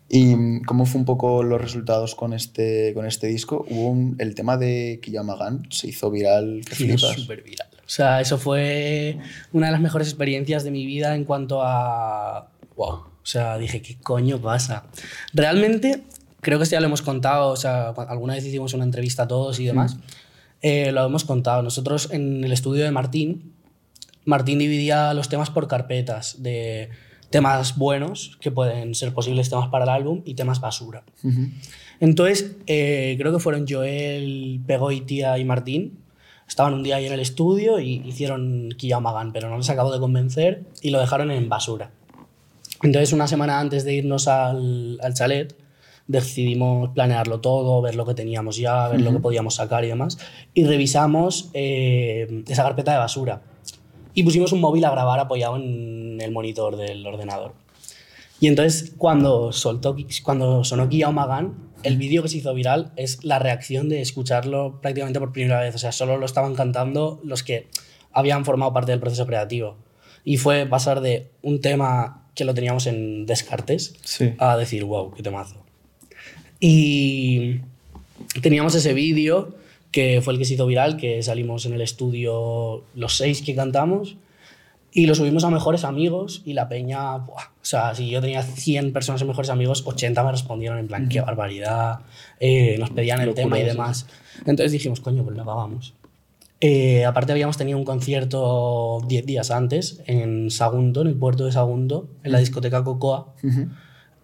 [0.08, 3.66] ¿Y mm, cómo fue un poco los resultados con este, con este disco?
[3.70, 7.68] Hubo un- el tema de Kiyamagan, se hizo viral, que Sí, súper viral.
[7.80, 9.18] O sea, eso fue
[9.54, 12.50] una de las mejores experiencias de mi vida en cuanto a...
[12.76, 12.90] Wow.
[12.90, 14.86] O sea, dije, ¿qué coño pasa?
[15.34, 16.04] Realmente,
[16.42, 19.28] creo que esto ya lo hemos contado, o sea, alguna vez hicimos una entrevista a
[19.28, 19.98] todos y demás,
[20.62, 21.62] eh, lo hemos contado.
[21.64, 23.54] Nosotros en el estudio de Martín,
[24.26, 26.90] Martín dividía los temas por carpetas de
[27.36, 31.04] temas buenos, que pueden ser posibles temas para el álbum, y temas basura.
[31.22, 31.50] Ujú.
[32.00, 36.00] Entonces, eh, creo que fueron Joel, Pegoitia y Martín.
[36.48, 40.00] Estaban un día ahí en el estudio y hicieron Kiyamagan, pero no les acabó de
[40.00, 41.92] convencer y lo dejaron en basura.
[42.84, 45.58] Entonces, una semana antes de irnos al, al chalet,
[46.08, 50.18] decidimos planearlo todo, ver lo que teníamos ya, ver lo que podíamos sacar y demás.
[50.54, 53.42] Y revisamos eh, esa carpeta de basura.
[54.14, 57.54] Y pusimos un móvil a grabar apoyado en el monitor del ordenador.
[58.40, 63.24] Y entonces, cuando, soltó, cuando sonó Kia Magan, el vídeo que se hizo viral es
[63.24, 65.76] la reacción de escucharlo prácticamente por primera vez.
[65.76, 67.68] O sea, solo lo estaban cantando los que
[68.12, 69.78] habían formado parte del proceso creativo.
[70.24, 74.34] Y fue pasar de un tema que lo teníamos en descartes Sí.
[74.38, 75.64] a decir, wow, qué temazo.
[76.60, 77.62] Y
[78.42, 79.56] teníamos ese vídeo
[79.92, 83.56] que fue el que se hizo viral, que salimos en el estudio los seis que
[83.56, 84.18] cantamos
[84.96, 88.42] y lo subimos a Mejores Amigos y la peña, buah, o sea, si yo tenía
[88.42, 92.00] 100 personas en Mejores Amigos, 80 me respondieron en plan, qué barbaridad,
[92.40, 94.08] eh, nos pedían el tema y demás.
[94.46, 95.96] Entonces dijimos, coño, pues lo vamos.
[96.62, 101.52] Eh, aparte habíamos tenido un concierto 10 días antes en Sagunto, en el puerto de
[101.52, 103.34] Sagunto, en la discoteca Cocoa.
[103.44, 103.68] Ujú.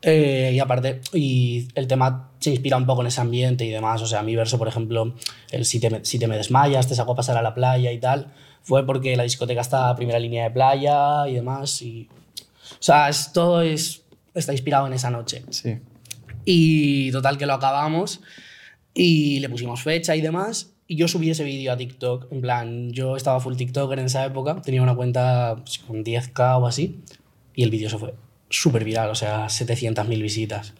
[0.01, 4.01] Eh, y aparte, y el tema se inspira un poco en ese ambiente y demás.
[4.01, 5.15] O sea, mi verso, por ejemplo,
[5.51, 7.91] el si te, me, si te me desmayas, te saco a pasar a la playa
[7.91, 8.33] y tal,
[8.63, 11.81] fue porque la discoteca está a primera línea de playa y demás.
[11.81, 12.09] Y,
[12.71, 15.43] o sea, es, todo es, está inspirado en esa noche.
[15.49, 15.77] Sí.
[16.45, 18.21] Y total que lo acabamos
[18.93, 20.71] y le pusimos fecha y demás.
[20.87, 22.31] Y yo subí ese vídeo a TikTok.
[22.31, 26.59] En plan, yo estaba full TikToker en esa época, tenía una cuenta pues, con 10k
[26.59, 27.01] o así.
[27.53, 28.13] Y el vídeo se fue
[28.51, 30.73] súper viral, o sea, 700.000 visitas.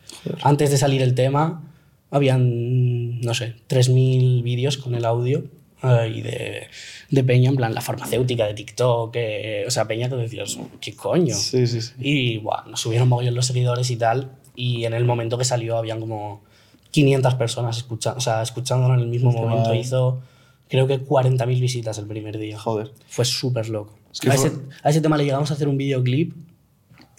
[0.43, 1.63] Antes de salir el tema,
[2.11, 5.43] habían, no sé, 3.000 vídeos con el audio.
[5.83, 6.67] eh, y de,
[7.09, 10.95] de Peña, en plan, la farmacéutica de TikTok, eh, o sea, Peña que decías, ¿qué
[10.95, 11.33] coño?
[11.33, 11.93] Sí, sí, sí.
[11.99, 14.31] Y buah, nos subieron mogollón los seguidores y tal.
[14.55, 16.43] Y en el momento que salió habían como
[16.91, 19.73] 500 personas escuchando, o sea, escuchándolo en el mismo Qué momento.
[19.73, 20.21] Hizo,
[20.67, 22.59] creo que 40.000 visitas el primer día.
[22.59, 22.91] Joder.
[23.07, 23.97] Fue súper loco.
[24.13, 26.33] Es que a, fue- ese, a ese tema le llegamos a hacer un videoclip.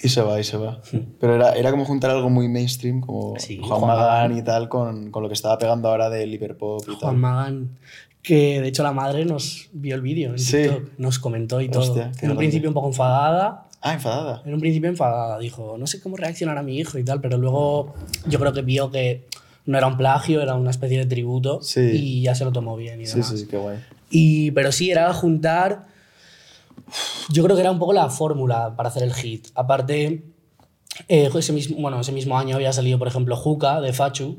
[0.02, 0.80] Y se va, y se va.
[1.20, 4.38] Pero era, era como juntar algo muy mainstream, como Sí, Juan, Juan Magán Magán.
[4.38, 7.16] y tal, con, con lo que estaba pegando ahora de Liverpop y Juan tal.
[7.16, 7.78] Magán,
[8.22, 10.62] que de hecho la madre nos vio el vídeo en Sí.
[10.62, 11.82] TikTok, nos comentó y todo.
[11.82, 14.42] Hostia, qué en un principio un poco enfadada, Ah, enfadada.
[14.46, 17.36] En un principio enfadada, dijo, no sé cómo reaccionar a mi hijo y tal, pero
[17.36, 17.94] luego
[18.28, 19.26] yo creo que vio que
[19.66, 21.80] no era un plagio, era una especie de tributo Sí.
[21.92, 23.28] y ya se lo tomó bien y demás.
[23.28, 23.78] sí, sí, qué guay.
[24.10, 25.86] Y, pero sí, era juntar,
[27.30, 29.48] yo creo que era un poco la fórmula para hacer el hit.
[29.54, 30.24] Aparte,
[31.08, 34.38] eh, ese, mismo, bueno, ese mismo año había salido, por ejemplo, Juca de Fachu,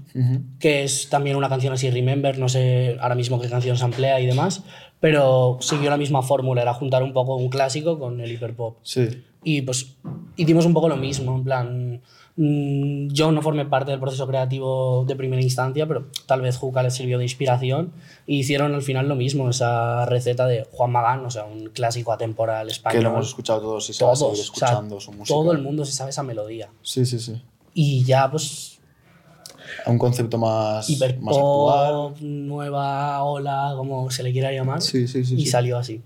[0.59, 4.19] que es también una canción así, Remember, no sé ahora mismo qué canción se emplea
[4.19, 4.63] y demás,
[4.99, 8.77] pero siguió la misma fórmula, era juntar un poco un clásico con el hiperpop.
[8.83, 9.23] Sí.
[9.43, 9.97] Y pues
[10.35, 12.01] hicimos un poco lo mismo, en plan,
[12.35, 16.81] Mm, Yo no formé parte del proceso creativo de primera instancia, pero tal vez Juca
[16.81, 17.91] les sirvió de inspiración
[18.25, 22.11] y hicieron al final lo mismo, esa receta de Juan Magán, o sea, un clásico
[22.11, 23.03] atemporal Que español.
[23.03, 25.35] lo hemos escuchado todos y se va a Todos, seguir o sea, escuchando su música.
[25.35, 26.69] todo el mundo se sabe esa melodía.
[26.81, 27.39] Sí, sí, sí.
[27.75, 28.79] Y ya, pues,
[29.85, 31.01] A un concepto más, más
[31.37, 32.13] actual.
[32.15, 34.81] hiperpop, nueva ola, como se le quiera llamar.
[34.81, 35.35] Sí, sí, sí.
[35.35, 35.45] y sí.
[35.45, 36.01] salió así.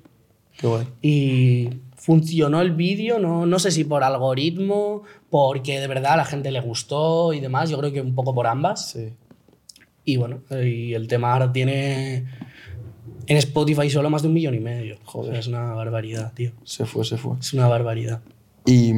[0.58, 0.88] Qué guay.
[1.02, 1.70] Y
[2.08, 6.52] funcionó el vídeo, no, no sé si por algoritmo, porque de verdad a la gente
[6.52, 8.92] le gustó y demás, yo creo que un poco por ambas.
[8.92, 9.10] Sí.
[10.06, 12.24] Y bueno, y el tema ahora tiene
[13.26, 14.96] en Spotify solo más de un millón y medio.
[15.04, 15.36] Joder.
[15.36, 16.54] Es una barbaridad, tío.
[16.64, 17.36] Se fue, se fue.
[17.42, 18.22] Es una barbaridad.
[18.66, 18.94] Y,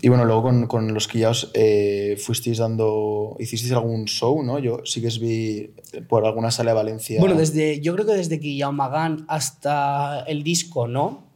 [0.00, 3.36] y bueno, luego con, con los Quillaos eh, fuisteis dando.
[3.38, 4.58] Hicisteis algún show, ¿no?
[4.58, 5.72] Yo sí que os vi
[6.08, 7.20] por alguna sala de Valencia.
[7.20, 11.31] Bueno, desde, yo creo que desde que Magán hasta el disco, ¿no?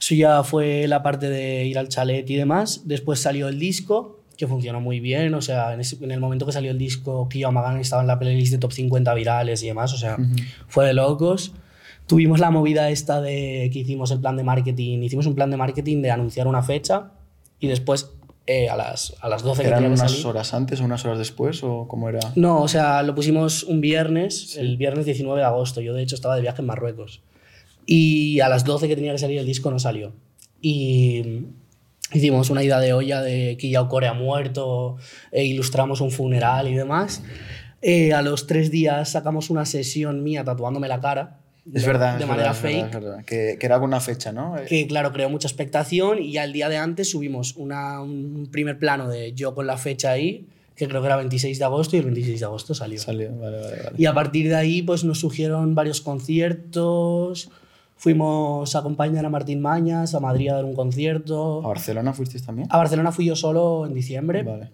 [0.00, 2.82] Eso ya fue la parte de ir al chalet y demás.
[2.86, 5.34] Después salió el disco, que funcionó muy bien.
[5.34, 8.18] O sea, en, ese- en el momento que salió el disco, Magán estaba en la
[8.18, 9.92] playlist de top 50 virales y demás.
[9.92, 10.16] O sea,
[10.68, 11.52] fue de locos.
[12.06, 15.00] Tuvimos la movida esta de que hicimos el plan de marketing.
[15.02, 17.12] Hicimos un plan de marketing de anunciar una fecha
[17.60, 18.10] y después
[18.46, 20.26] eh, a, las, a las 12 que ¿Eran que unas salir.
[20.26, 21.62] horas antes o unas horas después?
[21.62, 22.18] ¿O cómo era?
[22.34, 25.80] No, o sea, lo pusimos un viernes, el viernes 19 de agosto.
[25.82, 27.20] Yo, de hecho, estaba de viaje en Marruecos.
[27.92, 30.12] Y a las 12 que tenía que salir el disco no salió.
[30.60, 31.46] Y
[32.12, 34.96] hicimos una idea de olla de que ya Core ha muerto,
[35.32, 37.20] e ilustramos un funeral y demás.
[37.82, 41.40] Eh, a los tres días sacamos una sesión mía tatuándome la cara.
[41.66, 42.16] Es de- verdad.
[42.16, 42.74] De es manera verdad, fake.
[42.76, 43.24] verdad, es verdad.
[43.24, 44.56] Que, que era con una fecha, ¿no?
[44.56, 48.48] Eh, Que claro, creó mucha expectación y ya el día de antes subimos una- un
[48.52, 51.96] primer plano de yo con la fecha ahí, que creo que era 26 de agosto
[51.96, 53.00] y el 26 de agosto salió.
[53.00, 53.96] Salió, vale, vale, vale.
[53.98, 57.50] Y a partir de ahí pues nos surgieron varios conciertos,
[58.00, 61.60] fuimos a acompañar a Martín Mañas, a Madrid a dar un ¿A concierto.
[61.60, 62.66] Barcelona fuisteis también?
[62.70, 64.42] A Barcelona fui yo solo en diciembre.
[64.42, 64.70] Vale.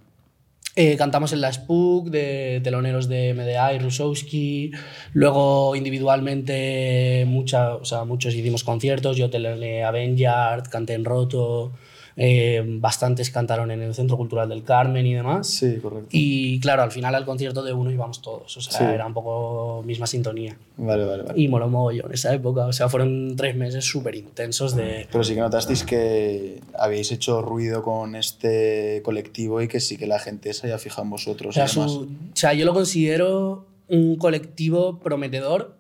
[0.77, 4.71] Eh, cantamos en la Spook de teloneros de MDA y Rusowski.
[5.13, 9.17] Luego individualmente mucha, o sea, muchos hicimos conciertos.
[9.17, 11.73] Yo teloneé a Benjard, canté en Roto.
[12.19, 15.49] Eh, bastantes cantaron en el Centro Cultural del Carmen y demás.
[15.49, 16.09] Sí, correcto.
[16.13, 18.57] Y claro, al final al concierto de uno íbamos todos.
[18.57, 18.85] O sea, Sí.
[18.85, 20.57] era un poco misma sintonía.
[20.79, 21.39] Vale, vale, vale.
[21.41, 22.67] Y moló mogollón esa época.
[22.67, 25.07] O sea, fueron tres meses súper intensos de...
[25.13, 30.07] Pero sí que notasteis que habéis hecho ruido con este colectivo y que sí que
[30.07, 31.93] la gente se haya fijado en O vosotros sea, y demás.
[31.93, 35.76] su- o sea, yo lo considero un colectivo prometedor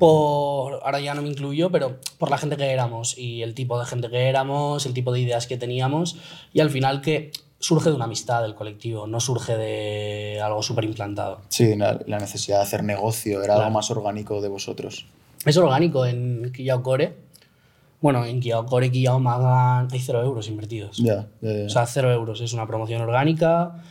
[0.00, 3.78] por, ahora ya no me incluyo, pero por la gente que éramos y el tipo
[3.78, 6.16] de gente que éramos, el tipo de ideas que teníamos
[6.52, 10.84] y al final que surge de una amistad del colectivo, no surge de algo súper
[10.84, 11.42] implantado.
[11.50, 15.06] Sí, la, la necesidad de hacer negocio era algo más orgánico de vosotros.
[15.44, 17.16] Es orgánico en Kiyao Core.
[18.00, 20.96] Bueno, en Kiyao Core, Kiyao Magan hay cero euros invertidos.
[20.96, 21.66] Ya, ya, ya.
[21.66, 22.40] O sea, cero euros.
[22.40, 23.82] Es una promoción orgánica.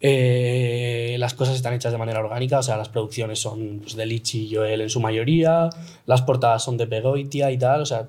[0.00, 2.58] Eh, las cosas están hechas de manera orgánica.
[2.58, 5.68] O sea, las producciones son pues, de Lichi y Joel en su mayoría.
[6.06, 7.82] Las portadas son de Pegoitia y tal.
[7.82, 8.08] O sea,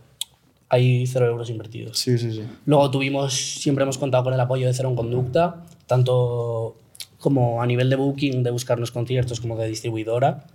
[0.70, 1.98] hay cero euros invertidos.
[1.98, 2.44] sí, sí, sí.
[2.66, 6.76] Luego tuvimos, siempre hemos contado con el apoyo de Cero en Conducta, tanto
[7.20, 10.46] como a nivel de booking, de buscarnos conciertos, como de distribuidora,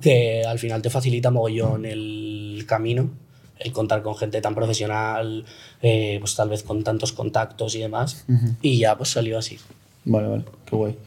[0.00, 3.10] que al final te facilita mogollón el camino,
[3.58, 5.44] el contar con gente tan profesional,
[5.82, 8.24] eh, pues tal vez con tantos contactos y demás,
[8.62, 9.58] y ya pues salió así.
[10.06, 10.98] Vale, vale, qué guay.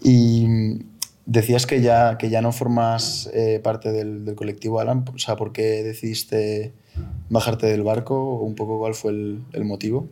[0.00, 0.78] Y mm,
[1.26, 5.36] decías que ya, que ya no formas eh, parte del, del colectivo Alan, o sea,
[5.36, 6.72] ¿por qué decidiste
[7.28, 8.14] bajarte del barco?
[8.16, 10.08] ¿O un poco cuál fue el, el motivo?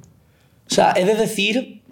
[0.69, 1.83] O sea, he de decir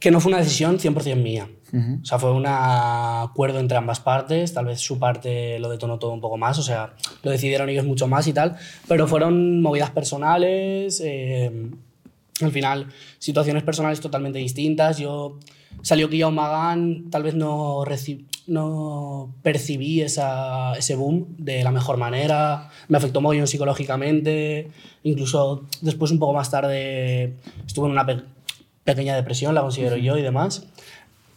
[0.00, 1.48] que no fue una decisión 100% mía.
[1.72, 1.98] Ujú.
[2.02, 4.52] O sea, fue un acuerdo entre ambas partes.
[4.52, 6.58] Tal vez su parte lo detonó todo un poco más.
[6.58, 8.56] O sea, lo decidieron ellos mucho más y tal.
[8.86, 11.00] Pero fueron movidas personales.
[11.04, 11.70] eh,
[12.42, 14.98] al final, situaciones personales totalmente distintas.
[14.98, 15.38] Yo
[15.82, 17.84] salió Kiyao Magan, tal vez no,
[18.46, 22.68] no percibí esa, ese boom de la mejor manera.
[22.88, 24.68] Me afectó muy psicológicamente.
[25.02, 27.34] Incluso después, un poco más tarde,
[27.66, 28.22] estuve en una pe-
[28.84, 30.66] pequeña depresión, la considero yo y demás.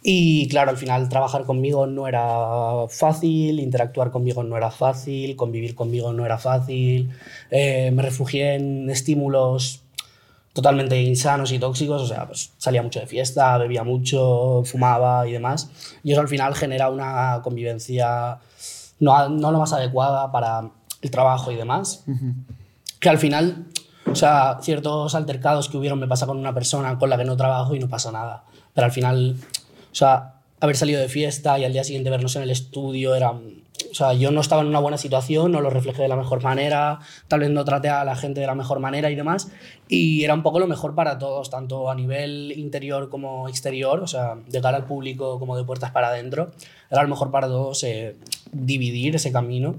[0.02, 5.74] Y claro, al final trabajar conmigo no era fácil, interactuar conmigo no era fácil, convivir
[5.74, 7.10] conmigo no era fácil.
[7.50, 9.79] Eh, me refugié en estímulos
[10.60, 15.32] totalmente insanos y tóxicos, o sea, pues salía mucho de fiesta, bebía mucho, fumaba y
[15.32, 15.70] demás.
[16.02, 18.38] Y eso al final genera una convivencia
[18.98, 22.04] no, no lo más adecuada para el trabajo y demás.
[23.00, 23.68] Que al final,
[24.06, 27.38] o sea, ciertos altercados que hubieron me pasa con una persona con la que no
[27.38, 28.44] trabajo y no pasa nada.
[28.74, 29.36] Pero al final,
[29.90, 33.32] o sea, haber salido de fiesta y al día siguiente vernos en el estudio era,
[33.90, 36.42] o sea, yo no estaba en una buena situación, no lo reflejé de la mejor
[36.42, 39.50] manera, tal vez no traté a la gente de la mejor manera y demás,
[39.88, 44.06] y era un poco lo mejor para todos, tanto a nivel interior como exterior, o
[44.06, 46.50] sea, de cara al público como de puertas para adentro,
[46.90, 48.16] era lo mejor para todos eh,
[48.52, 49.76] dividir ese camino.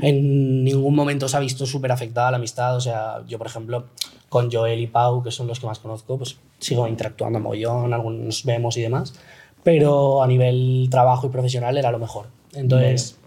[0.00, 3.86] En ningún momento se ha visto súper afectada la amistad, o sea, yo por ejemplo,
[4.28, 8.44] con Joel y Pau, que son los que más conozco, pues sigo interactuando mogollón, algunos
[8.44, 9.14] vemos y demás,
[9.64, 12.26] pero a nivel trabajo y profesional era lo mejor.
[12.54, 13.17] Entonces,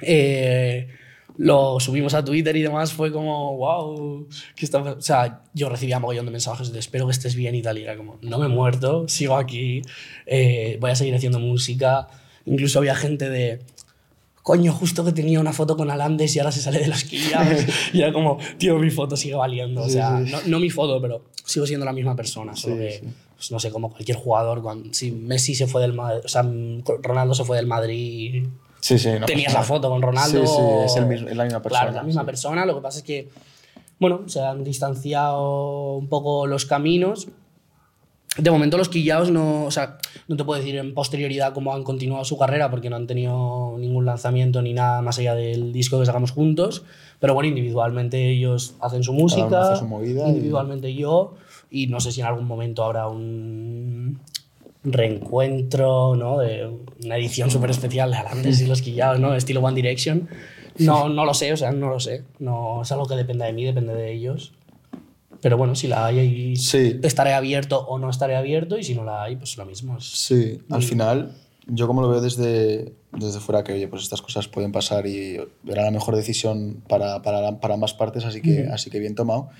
[0.00, 0.88] eh,
[1.38, 5.98] lo subimos a Twitter y demás, fue como, wow, ¿qué está O sea, yo recibía
[5.98, 8.46] mogollón de mensajes de espero que estés bien y tal, y era como, no me
[8.46, 9.82] he muerto, sigo aquí,
[10.24, 12.08] eh, voy a seguir haciendo música.
[12.46, 13.60] Incluso había gente de,
[14.42, 17.64] coño, justo que tenía una foto con Alandes y ahora se sale de los quillados.
[17.92, 19.82] y era como, tío, mi foto sigue valiendo.
[19.82, 22.54] o sea, No, no, mi foto, pero sigo siendo la misma persona.
[22.56, 23.02] Solo que,
[23.34, 26.48] pues, no sé, como cualquier jugador, cuando, si Messi se fue del Madrid, o sea,
[27.02, 28.46] Ronaldo se fue del Madrid
[28.86, 29.10] Sí, sí.
[29.26, 30.46] Tenías la foto con Ronaldo.
[30.46, 31.82] Sí, sí, es, el mismo, es la misma persona.
[31.82, 32.64] Claro, la misma persona.
[32.64, 33.28] Lo que pasa es que,
[33.98, 37.26] bueno, se han distanciado un poco los caminos.
[38.38, 41.82] De momento los quillaos no, o sea, no te puedo decir en posterioridad cómo han
[41.82, 45.98] continuado su carrera porque no han tenido ningún lanzamiento ni nada más allá del disco
[45.98, 46.84] que sacamos juntos,
[47.18, 51.34] pero bueno, individualmente ellos hacen su música, hace su movida individualmente yo
[51.70, 54.20] y no sé si en algún momento habrá un
[54.86, 56.38] reencuentro, ¿no?
[56.38, 56.70] De
[57.04, 59.34] una edición súper especial de Alandes y los Quillados, ¿no?
[59.34, 60.28] Estilo One Direction.
[60.78, 62.24] No, no lo sé, o sea, no lo sé.
[62.38, 64.52] No es algo que dependa de mí, depende de ellos.
[65.40, 66.54] Pero bueno, si la hay,
[67.02, 70.00] estaré abierto o no estaré abierto, y si no la hay, pues lo mismo.
[70.00, 71.34] Sí, al final,
[71.66, 75.36] yo como lo veo desde, desde fuera, que oye, pues estas cosas pueden pasar y
[75.66, 79.50] era la mejor decisión para, para, para ambas partes, así que, así que bien tomado.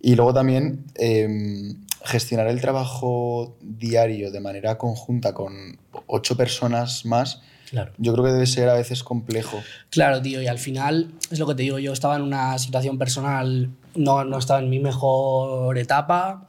[0.00, 7.42] Y luego también em, gestionar el trabajo diario de manera conjunta con ocho personas más,
[7.70, 7.92] claro.
[7.98, 9.62] yo creo que debe ser a veces complejo.
[9.90, 12.98] Claro, tío, y al final es lo que te digo, yo estaba en una situación
[12.98, 16.46] personal, no, no estaba en mi mejor etapa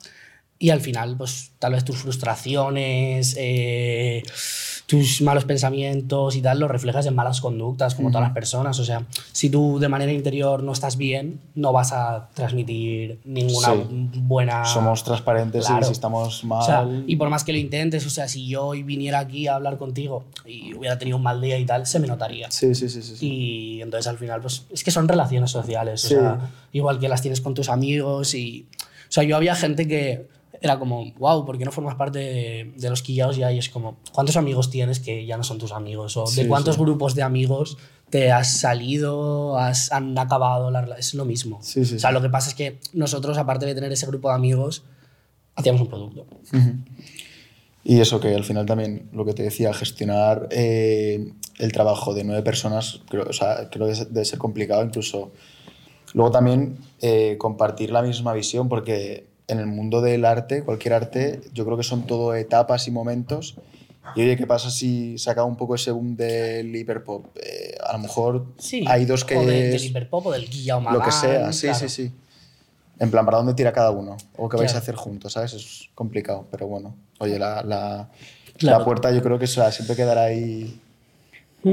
[0.61, 4.21] y al final, pues tal vez tus frustraciones, eh,
[4.91, 8.77] tus malos pensamientos y tal los reflejas en malas conductas, como todas las personas.
[8.77, 13.73] O sea, si tú de manera interior no estás bien, no vas a transmitir ninguna
[13.87, 14.65] buena.
[14.65, 17.05] Somos transparentes y si estamos mal.
[17.07, 19.77] y por más que lo intentes, o sea, si yo hoy viniera aquí a hablar
[19.77, 22.51] contigo y hubiera tenido un mal día y tal, se me notaría.
[22.51, 23.01] Sí, sí, sí.
[23.01, 26.03] sí, Y entonces al final, pues es que son relaciones sociales.
[26.03, 28.67] O sea, igual que las tienes con tus amigos y.
[29.07, 30.27] O sea, yo había gente que
[30.61, 33.37] era como, wow, ¿por qué no formas parte de, los quillaos?
[33.37, 36.15] Y ahí es como, ¿cuántos amigos tienes que ya no son tus amigos?
[36.17, 37.77] ¿O de cuántos grupos de amigos
[38.11, 40.69] te has salido, has, han acabado?
[40.69, 41.57] La, es lo mismo.
[41.57, 44.83] o sea, lo que pasa es que nosotros, aparte de tener ese grupo de amigos,
[45.55, 46.27] hacíamos un producto.
[47.83, 52.23] Y eso que al final también, lo que te decía, gestionar eh, el trabajo de
[52.23, 55.31] nueve personas, creo, o sea, creo que debe ser complicado incluso.
[56.13, 61.41] Luego también eh, compartir la misma visión, porque en el mundo del arte, cualquier arte,
[61.53, 63.55] yo creo que son todo etapas y momentos.
[64.15, 67.25] Y oye, ¿qué pasa si se acaba un poco ese boom del hiperpop?
[67.37, 68.45] Eh, a lo mejor
[68.87, 69.37] hay dos que.
[69.37, 72.11] O del hiperpop o del Guillaume Lo que sea, sí, sí, sí.
[72.99, 74.17] En plan, ¿para dónde tira cada uno?
[74.37, 75.33] ¿O qué vais a hacer juntos?
[75.33, 75.53] ¿Sabes?
[75.53, 76.95] Es complicado, pero bueno.
[77.19, 78.09] Oye, la, la,
[78.59, 80.80] la puerta yo creo que siempre quedará ahí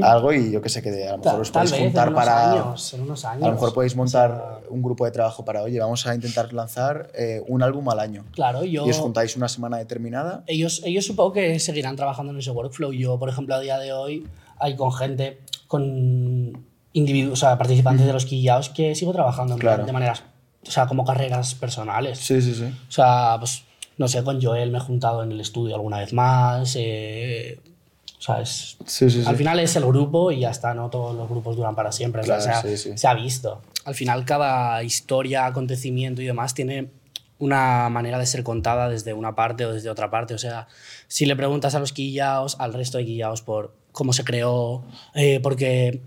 [0.01, 3.01] algo y yo que sé que a lo mejor os podéis juntar para años, en
[3.01, 6.13] unos años, a lo mejor podéis montar un grupo de trabajo para oye vamos a
[6.13, 10.43] intentar lanzar eh, un álbum al año claro yo y os juntáis una semana determinada.
[10.47, 12.91] Ellos ellos supongo que seguirán trabajando en ese workflow.
[12.91, 14.27] Yo por ejemplo a día de hoy
[14.59, 19.91] hay con gente con individuos o sea participantes de los quillaos que sigo trabajando de
[19.91, 20.23] maneras
[20.67, 22.19] o sea como carreras personales.
[22.19, 22.65] Sí sí sí.
[22.65, 23.63] O sea pues
[23.97, 27.59] no sé con Joel me he juntado en el estudio alguna vez más eh,
[28.19, 28.77] o sea, es,
[29.25, 32.21] al final es el grupo y ya está, no todos los grupos duran para siempre.
[32.23, 33.61] se, ha, visto.
[33.85, 36.89] Al final cada historia, acontecimiento y demás tiene
[37.37, 40.33] una manera de ser contada desde una parte o desde otra parte.
[40.33, 40.67] O sea,
[41.07, 45.39] si le preguntas a los quillaos, al resto de quillaos por cómo se creó, eh,
[45.41, 46.01] porque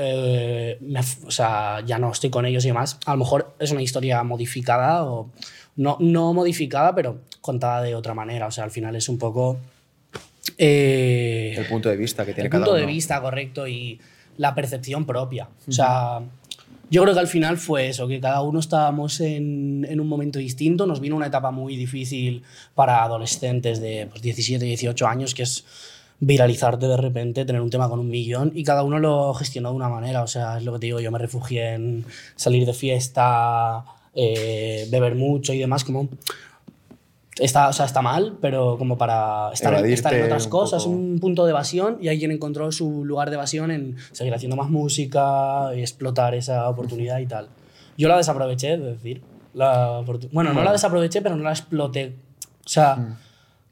[0.00, 0.80] eh,
[1.24, 4.20] o sea, ya no estoy con ellos y demás, a lo mejor es una historia
[4.24, 5.30] modificada o
[5.76, 8.48] no, no modificada, pero contada de otra manera.
[8.48, 9.58] O sea, al final es un poco
[10.64, 12.66] eh, el punto de vista que tiene cada uno.
[12.66, 13.98] El punto de vista, correcto, y
[14.36, 15.48] la percepción propia.
[15.66, 16.20] O sea,
[16.90, 20.38] yo creo que al final fue eso, que cada uno estábamos en, en, un momento
[20.38, 20.86] distinto.
[20.86, 22.42] Nos vino una etapa muy difícil
[22.74, 25.64] para adolescentes de pues, 17, 18 años, que es
[26.20, 29.74] viralizarte de repente, tener un tema con un millón, y cada uno lo gestionó de
[29.74, 30.22] una manera.
[30.22, 32.04] O sea, es lo que te digo, yo me refugié en
[32.36, 33.84] salir de fiesta,
[34.14, 36.08] eh, beber mucho y demás, como
[37.38, 40.94] Está, o sea, está mal, pero como para estar, Evadirte estar en otras cosas, poco.
[40.96, 44.54] un punto de evasión, y hay quien encontró su lugar de evasión en seguir haciendo
[44.56, 47.48] más música y explotar esa oportunidad y tal.
[47.96, 49.22] Yo la desaproveché, es decir.
[49.54, 50.02] La
[50.32, 52.14] bueno, no la desaproveché, pero no la exploté.
[52.64, 53.16] O sea, Mm.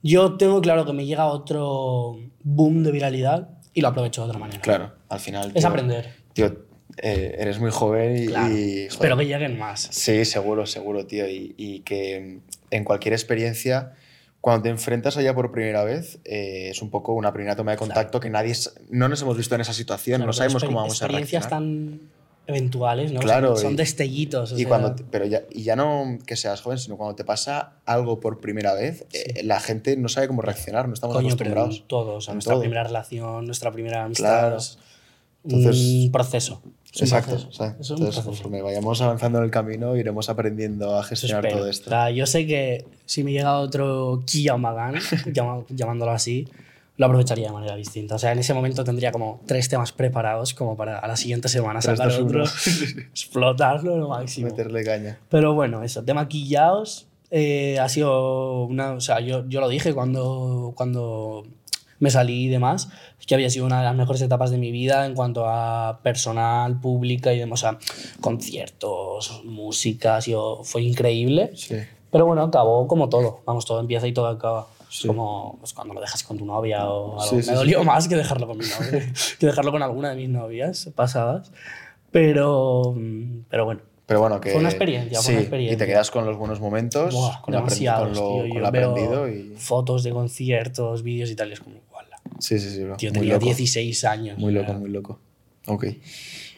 [0.03, 4.39] yo tengo claro que me llega otro boom de viralidad y lo aprovecho de otra
[4.39, 4.61] manera.
[4.61, 5.49] Claro, al final.
[5.55, 6.11] Es tío, aprender.
[6.33, 6.47] Tío,
[7.03, 8.27] eh, eres muy joven y.
[8.29, 8.55] Claro.
[8.57, 9.81] y, Espero joder, que lleguen más.
[9.91, 11.29] Sí, seguro, seguro, tío.
[11.29, 12.41] Y, y que
[12.71, 13.93] en cualquier experiencia,
[14.41, 17.77] cuando te enfrentas allá por primera vez, eh, es un poco una primera toma de
[17.77, 18.55] contacto que nadie.
[18.91, 21.43] No nos hemos visto en esa situación, Claro, no pero sabemos cómo vamos a Experiencias
[21.45, 21.99] reaccionar.
[21.99, 22.01] tan
[22.47, 23.21] eventuales, ¿no?
[23.21, 24.53] Claro, Son, son y- destellitos.
[24.53, 27.15] o Y sea, cuando te- pero ya, y ya no que seas joven, sino cuando
[27.15, 31.15] te pasa algo por primera vez, eh, la gente no sabe cómo reaccionar, no estamos
[31.17, 31.77] Coño, pero acostumbrados.
[31.83, 32.15] en todo.
[32.15, 32.63] O sea, En nuestra todo.
[32.63, 34.41] primera relación, nuestra primera amistad.
[34.41, 34.57] Claro.
[34.57, 34.79] es
[35.45, 36.63] Entonces- un proceso.
[36.93, 37.37] Es Exacto.
[37.49, 41.65] o sea, Es entonces, conforme vayamos avanzando en el camino, iremos aprendiendo a gestionar todo
[41.65, 41.89] O esto.
[41.91, 44.95] sea, yo sé que si me llega otro Kiyamagan,
[45.33, 46.49] llama- llamándolo así,
[46.97, 48.17] lo aprovecharía de manera distinta.
[48.17, 51.49] O sea, en ese momento tendría como tres temas preparados como para a la siguiente
[51.49, 52.45] semana sacar otro,
[53.13, 54.49] explotarlo lo máximo.
[54.49, 55.19] Meterle caña.
[55.29, 58.93] Pero bueno, eso, tema quillaos eh, ha sido una.
[58.93, 61.47] O sea, yo, yo lo dije cuando, cuando
[62.01, 62.89] me salí y demás,
[63.31, 66.81] que había sido una de las mejores etapas de mi vida en cuanto a personal,
[66.81, 67.61] pública y demás.
[67.61, 67.79] O sea,
[68.21, 71.53] conciertos, música, ha sido, fue increíble.
[71.55, 71.77] Sí.
[72.11, 73.43] Pero bueno, acabó como todo.
[73.47, 74.67] Vamos, todo empieza y todo acaba.
[74.89, 75.07] Sí.
[75.07, 77.41] Como pues, cuando lo dejas con tu novia o algo.
[77.41, 80.29] Sí, Me dolió más que dejarlo con mi novia, que dejarlo con alguna de mis
[80.29, 81.53] novias pasadas.
[82.11, 82.97] Pero,
[83.49, 84.51] pero bueno, Pero bueno, que.
[84.51, 85.75] Fue una experiencia, fue sí, una experiencia.
[85.77, 87.93] Y te quedas con los buenos momentos, Buah, con, con lo, tío.
[87.97, 89.29] con Yo lo aprendido.
[89.29, 89.55] Y...
[89.57, 91.77] fotos de conciertos, vídeos y tal, y es como.
[92.41, 92.83] Sí, sí, sí.
[92.83, 92.97] bro.
[92.97, 93.47] Tío, tenía loco.
[93.47, 94.39] 16 años.
[94.39, 95.21] Muy loco, muy loco.
[95.67, 95.87] Ok.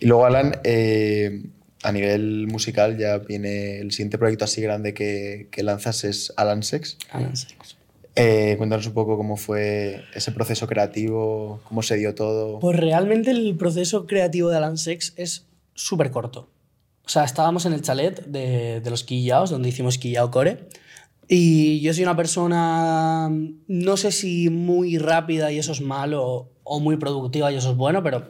[0.01, 1.45] Y luego, Alan, eh,
[1.83, 6.62] a nivel musical ya viene el siguiente proyecto así grande que, que lanzas es Alan
[6.62, 6.99] Sex.
[7.11, 7.76] Alan Sex.
[8.14, 12.61] Eh, cuéntanos un poco cómo fue ese proceso creativo, cómo se dio todo.
[12.61, 16.51] Pues realmente el proceso creativo de Alan Sex es súper corto.
[17.05, 20.68] O sea, estábamos en el chalet de, de los Quillaos, donde hicimos Quillao Core.
[21.35, 23.30] Y yo soy una persona,
[23.66, 27.76] no sé si muy rápida y eso es malo, o muy productiva y eso es
[27.78, 28.24] bueno, pero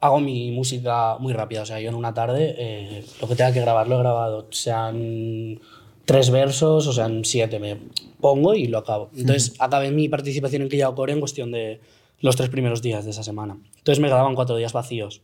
[0.00, 1.62] hago mi música muy rápida.
[1.62, 4.48] O sea, yo en una tarde eh, lo que tenga que grabar lo he grabado.
[4.50, 5.60] Sean
[6.04, 7.78] tres versos o sean siete, me
[8.20, 9.10] pongo y lo acabo.
[9.16, 11.78] Entonces, acabé mi participación en Quillao Core en cuestión de
[12.22, 13.56] los tres primeros días de esa semana.
[13.78, 15.20] Entonces me quedaban cuatro días vacíos.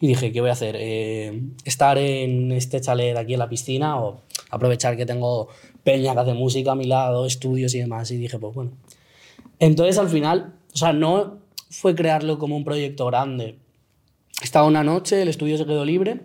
[0.00, 0.76] Y dije, ¿qué voy a hacer?
[0.78, 5.48] Eh, ¿Estar en este chalet aquí en la piscina o aprovechar que tengo
[5.88, 8.10] peña que hace música a mi lado, estudios y demás?
[8.10, 8.72] Y dije, pues bueno.
[9.58, 11.38] Entonces al final, o sea, no
[11.70, 13.56] fue crearlo como un proyecto grande.
[14.42, 16.20] Estaba una noche, el estudio se quedó libre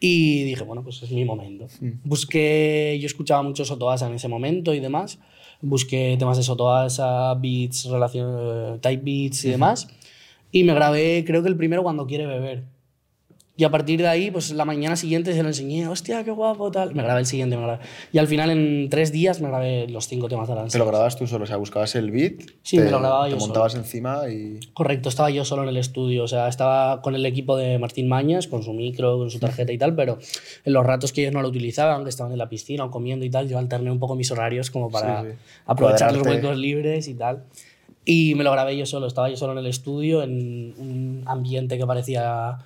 [0.00, 1.66] y dije, bueno, pues es mi momento.
[2.02, 5.18] Busqué, yo escuchaba mucho Sotoasa en ese momento y demás.
[5.60, 9.88] Busqué temas de Sotoasa, beats, relación, eh, type beats y demás.
[10.50, 12.64] Y me grabé, creo que el primero cuando quiere beber.
[13.56, 16.72] Y a partir de ahí, pues la mañana siguiente se lo enseñé, hostia, qué guapo,
[16.72, 16.92] tal.
[16.92, 17.84] Me grabé el siguiente, me grabé.
[18.12, 20.86] Y al final, en tres días, me grabé los cinco temas de Alan ¿Te lo
[20.86, 21.44] grababas tú solo?
[21.44, 22.32] O sea, buscabas el beat,
[22.62, 24.58] Sí, te, me lo grababa te yo montabas encima y...
[24.72, 28.08] Correcto, estaba yo solo en el estudio, o sea, estaba con el equipo de Martín
[28.08, 30.18] Mañas, con su micro, con su tarjeta y tal, pero
[30.64, 33.24] en los ratos que ellos no lo utilizaban, que estaban en la piscina o comiendo
[33.24, 35.36] y tal, yo alterné un poco mis horarios como para Sí, sí.
[35.66, 36.46] aprovechar los Cuadrarte.
[36.48, 37.44] huecos libres y tal.
[38.04, 41.78] Y me lo grabé yo solo, estaba yo solo en el estudio, en un ambiente
[41.78, 42.58] que parecía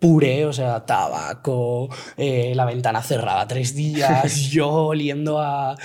[0.00, 5.76] puré, o sea, tabaco, eh, la ventana cerrada tres días, yo oliendo a,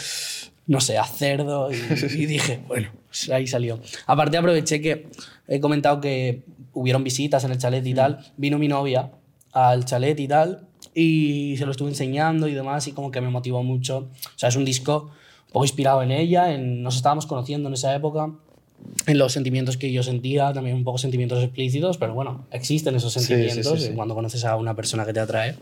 [0.68, 3.80] no sé, a cerdo y, y dije, bueno, pues ahí salió.
[4.08, 5.08] Aparte aproveché que
[5.48, 6.44] he comentado que
[6.74, 9.12] hubieron visitas en el chalet y tal, vino mi novia
[9.52, 13.30] al chalet y tal y se lo estuve enseñando y demás y como que me
[13.30, 14.10] motivó mucho.
[14.28, 15.12] O sea, es un disco
[15.48, 18.32] un poco inspirado en ella, en, nos estábamos conociendo en esa época
[19.08, 23.14] en los sentimientos que yo sentía, también un poco sentimientos explícitos, pero bueno, existen esos
[23.14, 23.94] Sí, sí, sentimientos sí, sí.
[23.96, 25.56] cuando conoces a una persona que te atrae.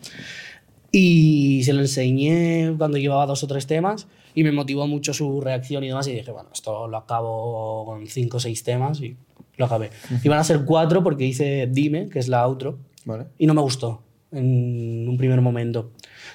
[0.92, 5.42] Y se lo enseñé cuando llevaba dos o tres temas y me motivó mucho su
[5.42, 9.16] reacción y demás y dije, bueno, esto lo acabo con cinco o seis temas y
[9.58, 9.90] lo acabé.
[10.24, 13.26] Iban a ser cuatro porque hice Dime, que es la outro, ¿Vale?
[13.40, 14.02] y no me gustó
[14.32, 15.92] en un primer momento.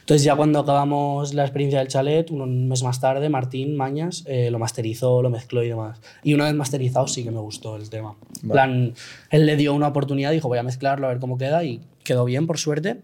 [0.08, 4.50] Entonces ya cuando acabamos la experiencia del chalet, un mes más tarde, Martín Mañas eh,
[4.50, 6.00] lo masterizó, lo mezcló y demás.
[6.22, 8.16] Y una vez masterizado sí que me gustó el tema.
[8.42, 8.94] En plan,
[9.28, 12.24] él le dio una oportunidad, dijo voy a mezclarlo a ver cómo queda y quedó
[12.24, 13.02] bien por suerte.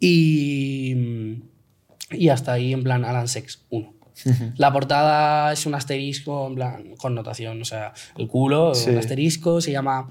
[0.00, 1.38] Y,
[2.10, 3.94] y hasta ahí en plan Alan Sex 1.
[4.58, 8.90] La portada es un asterisco, en plan, connotación, o sea, el culo, Sí.
[8.90, 10.08] un asterisco, se llama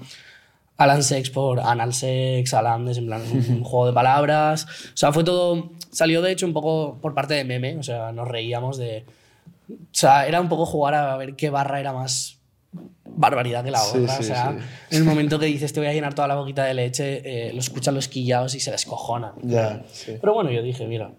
[0.76, 4.64] Alan Sex por Anal Sex, Alan, es en plan un, juego de palabras.
[4.64, 8.10] O sea, fue todo, salió de hecho un poco por parte de meme, o sea,
[8.12, 9.04] nos reíamos de
[9.70, 12.38] O sea, era un poco jugar a ver qué barra era más
[13.16, 14.08] barbaridad que la otra.
[14.16, 14.56] sí, o sea,
[14.90, 14.96] sí.
[14.96, 17.52] en el momento que dices te voy a llenar toda la boquita de leche, eh,
[17.52, 19.32] lo escuchan los quillados y se descojonan.
[19.42, 20.16] Ya, sí.
[20.20, 21.12] Pero bueno, yo dije, mira.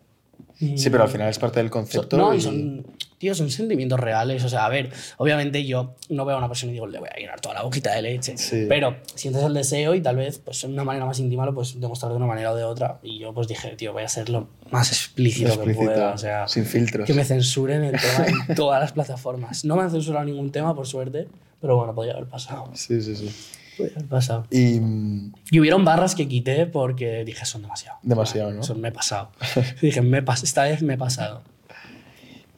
[0.59, 2.17] Sí, pero al final es parte del So- concepto.
[2.17, 2.85] no, y- son,
[3.25, 4.43] tío, son sentimientos reales.
[4.43, 7.09] O sea, a ver, obviamente yo no veo a una persona y digo, le voy
[7.11, 8.37] a llenar toda la boquita de leche.
[8.37, 8.65] Sí.
[8.69, 11.79] Pero sientes el deseo y tal vez, pues, de una manera más íntima lo puedes
[11.79, 12.99] demostrar de una manera o de otra.
[13.01, 16.13] Y yo, pues, dije, tío, voy a ser lo más explícito, que explícita, pueda.
[16.13, 17.07] O sea, sin filtros.
[17.07, 19.65] que me censuren el tema en todas las plataformas.
[19.65, 21.27] No me han censurado ningún tema, por suerte,
[21.59, 22.69] pero bueno, podía haber pasado.
[22.75, 23.33] Sí, sí, sí.
[24.09, 24.45] Pasado.
[24.51, 24.79] Y
[25.51, 27.97] Y hubieron barras que quité porque dije, son demasiado.
[28.03, 28.63] Demasiado, ¿no?
[28.63, 29.31] Son, me he pasado.
[29.81, 31.41] dije, me pas- esta vez me he pasado.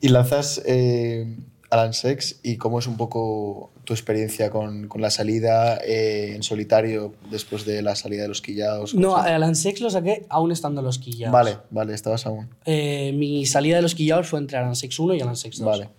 [0.01, 1.37] Y lanzas eh,
[1.69, 6.43] Alan Sex y cómo es un poco tu experiencia con, con la salida eh, en
[6.43, 8.93] solitario después de la salida de los quillados.
[8.93, 9.15] No.
[9.17, 11.33] Alan Sex lo saqué aún estando en los quillados.
[11.33, 12.49] Vale, vale, estabas aún.
[12.65, 15.65] Eh, mi salida de los quillados fue entre Alan Sex 1 y Alan Sex 2.
[15.65, 15.89] Vale.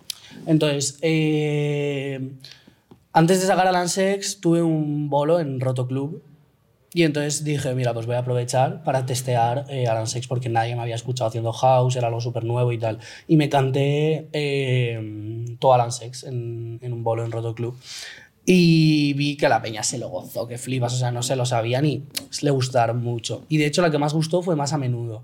[0.45, 0.93] Entonces,
[3.11, 6.21] antes de sacar Alan Sex, tuve un bolo en Roto Club.
[6.93, 10.75] Y entonces dije, mira, pues voy a aprovechar para testear eh, Alan Sex porque nadie
[10.75, 12.99] me había escuchado haciendo house, era algo súper nuevo y tal.
[13.27, 17.77] Y me canté eh, todo Alan Sex en, en un bolo en Roto Club.
[18.45, 21.45] Y vi que la peña se lo gozó, que flipas, o sea, no se lo
[21.45, 22.05] sabía ni
[22.41, 23.45] le gustaron mucho.
[23.47, 25.23] Y de hecho la que más gustó fue más a menudo.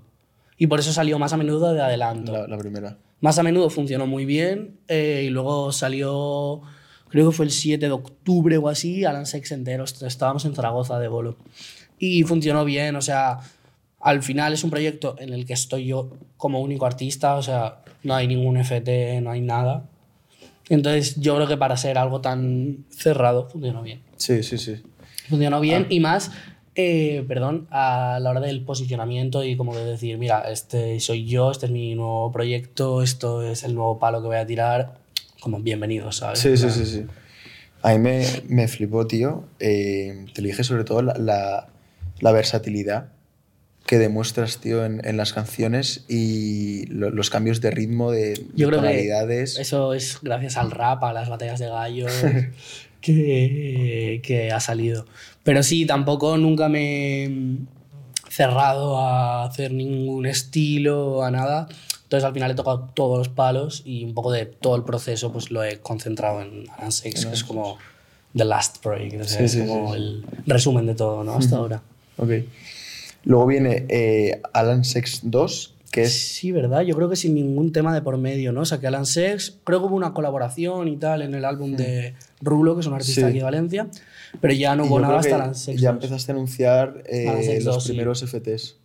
[0.58, 2.32] Y por eso salió más a menudo de adelanto.
[2.32, 2.98] La, la primera.
[3.20, 6.62] Más a menudo funcionó muy bien eh, y luego salió,
[7.08, 9.84] creo que fue el 7 de octubre o así, Alan Sex entero.
[9.84, 11.36] Est- Estábamos en Zaragoza de bolo.
[11.98, 13.38] Y funcionó bien, o sea,
[14.00, 17.82] al final es un proyecto en el que estoy yo como único artista, o sea,
[18.02, 19.84] no hay ningún FT, no hay nada.
[20.68, 24.00] Entonces yo creo que para ser algo tan cerrado funcionó bien.
[24.16, 24.76] Sí, sí, sí.
[25.28, 26.30] Funcionó bien y más,
[26.74, 31.50] eh, perdón, a la hora del posicionamiento y como de decir, mira, este soy yo,
[31.50, 34.98] este es mi nuevo proyecto, esto es el nuevo palo que voy a tirar,
[35.40, 36.38] como bienvenidos, ¿sabes?
[36.40, 37.04] Sí, sí, sí, sí.
[37.82, 39.44] A mí me, me flipó, tío.
[39.60, 41.68] Eh, te dije sobre todo la, la,
[42.20, 43.08] la versatilidad
[43.86, 48.36] que demuestras, tío, en, en las canciones y lo- los cambios de ritmo, de, de
[48.56, 49.58] Yo creo que tonalidades.
[49.58, 52.12] eso es gracias al rap, a las batallas de gallos
[53.00, 55.06] que, que ha salido.
[55.44, 57.58] Pero sí, tampoco nunca me
[58.36, 61.68] cerrado a hacer ningún estilo, a nada.
[62.02, 65.32] Entonces al final he tocado todos los palos y un poco de todo el proceso
[65.32, 67.78] pues lo he concentrado en Alan Sex, que es como
[68.36, 71.34] The Last Break, o sea, Sí, es sí, como sí, el resumen de todo, ¿no?
[71.34, 71.80] Hasta ahora.
[72.18, 72.30] Ok.
[73.24, 76.12] Luego viene eh, Alan Sex 2, que es...
[76.34, 76.82] Sí, ¿verdad?
[76.82, 78.64] Yo creo que sin ningún tema de por medio, ¿no?
[78.64, 82.74] Saqué Alan Sex, creo que hubo una colaboración y tal en el álbum de Rulo,
[82.74, 83.26] que es un artista Sí.
[83.26, 83.88] aquí de Valencia,
[84.40, 85.96] pero ya no hubo nada hasta que Alan Sex Ya 2.
[86.04, 87.88] empezaste a anunciar eh, Sex los 2, sí.
[87.90, 88.76] primeros FTs.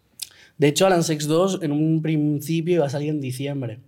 [0.57, 3.80] De hecho, Alan Sex 2 en un principio iba a salir en diciembre,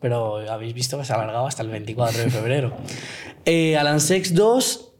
[0.00, 2.76] pero habéis visto que se ha alargado hasta el 24 de febrero.
[3.44, 4.92] Eh, Alan Sex 2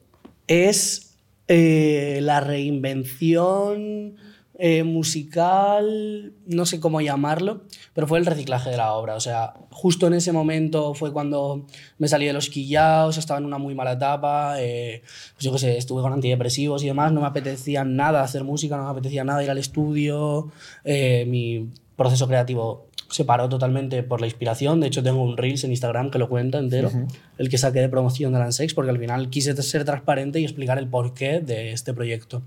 [0.48, 1.14] es
[1.46, 4.16] eh, la reinvención
[4.64, 7.62] eh, musical, no sé cómo llamarlo,
[7.94, 9.16] pero fue el reciclaje de la obra.
[9.16, 11.66] O sea, justo en ese momento fue cuando
[11.98, 15.02] me salí de los quillaos, estaba en una muy mala etapa, eh,
[15.34, 18.76] pues yo qué sé, estuve con antidepresivos y demás, no me apetecía nada hacer música,
[18.76, 20.52] no me apetecía nada ir al estudio,
[20.84, 24.80] eh, mi proceso creativo se paró totalmente por la inspiración.
[24.80, 26.90] De hecho, tengo un Reels en Instagram que lo cuenta entero,
[27.38, 30.78] el que saqué de promoción de Lansex, porque al final quise ser transparente y explicar
[30.78, 32.42] el porqué de este proyecto.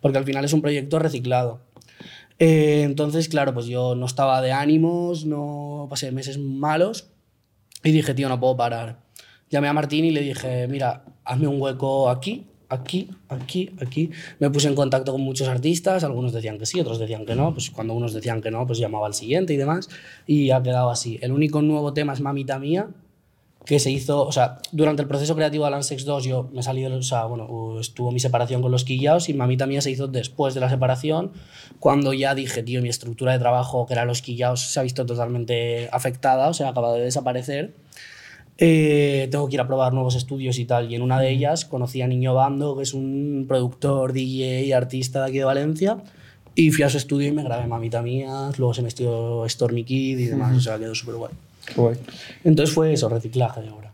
[0.00, 1.60] Porque al final es un proyecto reciclado.
[2.38, 7.08] Eh, entonces, claro, pues yo no estaba de ánimos, no pasé meses malos
[7.82, 9.00] y dije, tío, no puedo parar.
[9.48, 14.10] Llamé a Martín y le dije, mira, hazme un hueco aquí, aquí, aquí, aquí.
[14.38, 17.52] Me puse en contacto con muchos artistas, algunos decían que sí, otros decían que no.
[17.52, 19.88] Pues cuando unos decían que no, pues llamaba al siguiente y demás.
[20.26, 21.18] Y ha quedado así.
[21.22, 22.88] El único nuevo tema es Mamita Mía,
[23.64, 26.62] que se hizo, o sea, durante el proceso creativo de Alan Sex 2 yo me
[26.62, 29.90] salí de o sea, bueno, estuvo mi separación con los quillaos y Mamita Mía se
[29.90, 31.32] hizo después de la separación,
[31.78, 35.06] cuando ya dije, tío, mi estructura de trabajo, que era los quillaos, se ha visto
[35.06, 37.74] totalmente afectada, o sea, ha acabado de desaparecer.
[38.64, 41.64] Eh, tengo que ir a probar nuevos estudios y tal, y en una de ellas
[41.64, 45.98] conocí a Niño Bando, que es un productor, DJ artista de aquí de Valencia,
[46.54, 50.16] y fui a su estudio y me grabé Mamita Mía, luego se metió Stormy Kid
[50.16, 51.32] y demás, o sea, quedó súper guay.
[51.74, 51.96] Guay.
[52.44, 53.92] Entonces fue eso, reciclaje de obra.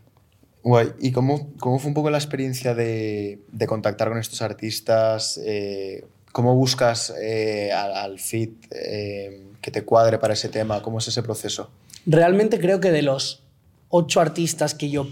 [0.61, 0.89] Guay.
[0.99, 5.39] ¿Y cómo, cómo fue un poco la experiencia de, de contactar con estos artistas?
[5.43, 10.83] Eh, ¿Cómo buscas eh, al, al fit eh, que te cuadre para ese tema?
[10.83, 11.71] ¿Cómo es ese proceso?
[12.05, 13.41] Realmente creo que de los
[13.89, 15.07] ocho artistas que yo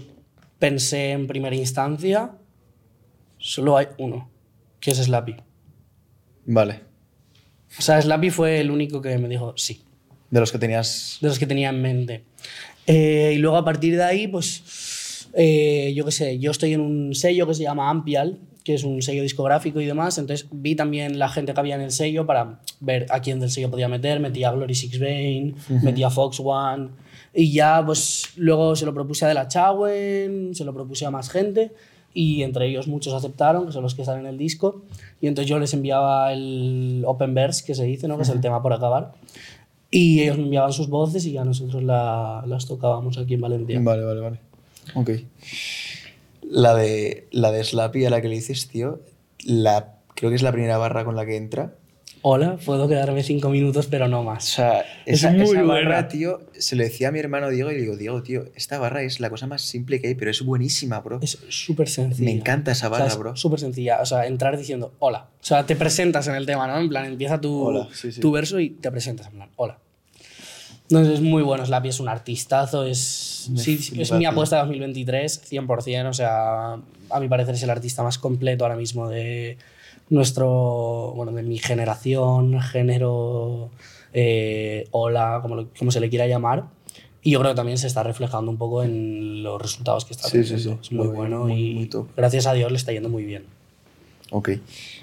[0.58, 2.32] pensé en primera instancia,
[3.38, 4.30] solo hay uno,
[4.80, 5.36] que es Slappy.
[6.46, 6.80] Vale.
[7.78, 9.82] O sea, Slappy fue el único que me dijo sí.
[10.30, 11.18] De los que tenías.
[11.20, 12.24] De los que tenía en mente.
[12.86, 16.80] Eh, y luego a partir de ahí, pues, eh, yo qué sé, yo estoy en
[16.80, 20.18] un sello que se llama Ampial, que es un sello discográfico y demás.
[20.18, 23.50] Entonces vi también la gente que había en el sello para ver a quién del
[23.50, 24.20] sello podía meter.
[24.20, 26.88] Metía a Glory Six Bane, metía a Fox One.
[27.34, 31.10] Y ya, pues luego se lo propuse a De La Chauen, se lo propuse a
[31.10, 31.72] más gente.
[32.14, 34.82] Y entre ellos muchos aceptaron, que son los que están en el disco.
[35.20, 38.16] Y entonces yo les enviaba el Open Verse, que se dice, ¿no?
[38.16, 39.12] que es el tema por acabar.
[39.90, 43.80] Y ellos me enviaban sus voces y ya nosotros la, las tocábamos aquí en Valencia.
[43.80, 44.40] Vale, vale, vale.
[44.94, 45.10] Ok.
[46.42, 49.00] La de, la de Slappy a la que le dices, tío,
[49.44, 51.74] la, creo que es la primera barra con la que entra.
[52.22, 54.44] Hola, puedo quedarme cinco minutos, pero no O más.
[54.44, 55.88] sea, esa, muy esa buena.
[55.88, 58.78] barra, tío, se lo decía a mi hermano Diego y le digo, Diego, tío, esta
[58.78, 61.20] barra es la cosa más simple que hay, pero es buenísima, bro.
[61.22, 62.24] Es súper sencilla.
[62.24, 63.36] Me encanta esa O sea, barra, es bro.
[63.36, 64.00] Súper sencilla.
[64.02, 65.26] O sea, entrar diciendo hola.
[65.40, 66.78] O sea, te presentas en el tema, ¿no?
[66.78, 68.20] En plan, empieza tu, Hola, sí, sí.
[68.20, 69.78] tu verso y te presentas en plan, hola.
[70.90, 71.64] Entonces es muy bueno.
[71.66, 72.84] Slappy es un artistazo.
[72.84, 76.08] Es, sí, flipa, es mi apuesta de 2023, 100%.
[76.08, 76.72] O sea,
[77.10, 79.58] a mi parecer es el artista más completo ahora mismo de
[80.10, 83.70] nuestro, bueno, de mi generación, género,
[84.12, 86.64] eh, ola, como, lo- como se le quiera llamar.
[87.22, 90.28] Y yo creo que también se está reflejando un poco en los resultados que está
[90.28, 90.74] Sí, sí, teniendo.
[90.74, 90.78] sí.
[90.82, 92.06] Es muy Muy- bueno muy- y muy top.
[92.16, 93.44] gracias a Dios le está yendo muy bien.
[94.30, 94.50] Ok.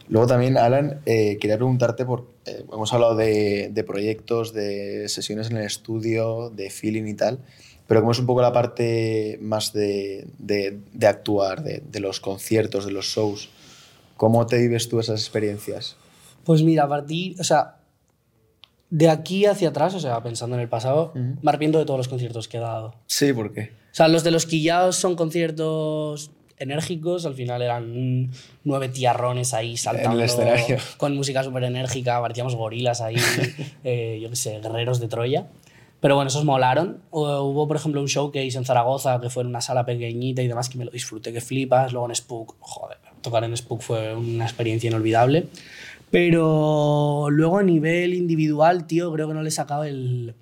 [0.07, 2.25] Luego también, Alan, eh, quería preguntarte por.
[2.45, 7.39] eh, hemos hablado de, de proyectos, de sesiones en el estudio, de feeling y tal,
[7.87, 12.19] pero como es un poco la parte más de, de- de actuar, de, de los
[12.19, 13.49] conciertos, de los shows,
[14.17, 15.95] ¿cómo te vives tú esas experiencias?
[16.43, 17.77] Pues mira, a partir, o sea,
[18.89, 21.37] de aquí hacia atrás, o sea, pensando en el pasado, Ujú.
[21.41, 22.95] me arrepiento de todos los conciertos que he dado.
[23.07, 23.71] Sí, ¿por qué?
[23.91, 28.31] O sea, los de los quillados son conciertos enérgicos, al final eran
[28.63, 30.77] nueve tiarrones ahí saltando escenario.
[30.97, 33.15] con música súper enérgica, parecíamos gorilas ahí,
[33.83, 35.47] eh, yo qué sé, guerreros de Troya.
[36.01, 37.01] Pero bueno, esos molaron.
[37.09, 40.41] Hubo, por ejemplo, un show que hice en Zaragoza, que fue en una sala pequeñita
[40.43, 41.93] y demás, que me lo disfruté, que flipas.
[41.93, 45.47] Luego en Spook, joder, tocar en Spook fue una experiencia inolvidable.
[46.11, 50.33] Pero luego a nivel individual, tío, creo que no le he sacado el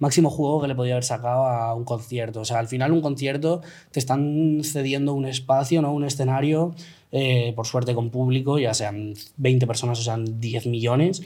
[0.00, 2.40] máximo juego que le podía haber sacado a un concierto.
[2.40, 3.60] O sea, al final un concierto
[3.92, 5.92] te están cediendo un espacio, ¿no?
[5.92, 6.74] un escenario,
[7.12, 11.22] eh, por suerte con público, ya sean 20 personas o sean 10 millones.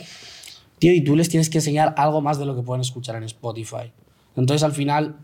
[0.79, 3.23] Tío, y tú les tienes que enseñar algo más de lo que pueden escuchar en
[3.25, 3.93] Spotify.
[4.37, 5.17] Entonces, al final,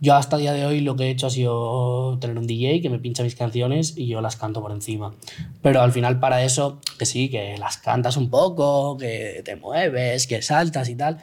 [0.00, 2.80] yo hasta el día de hoy lo que he hecho ha sido tener un DJ
[2.80, 5.14] que me pincha mis canciones y yo las canto por encima.
[5.60, 10.26] Pero al final para eso, que sí, que las cantas un poco, que te mueves,
[10.26, 11.18] que saltas y tal.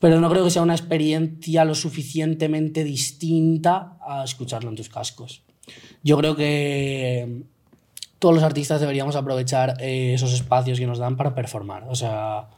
[0.00, 5.42] Pero no creo que sea una experiencia lo suficientemente distinta a escucharlo en tus cascos.
[6.02, 7.44] Yo creo que
[8.18, 11.84] todos los artistas deberíamos aprovechar eh, esos espacios que nos dan para performar.
[11.88, 12.48] O sea,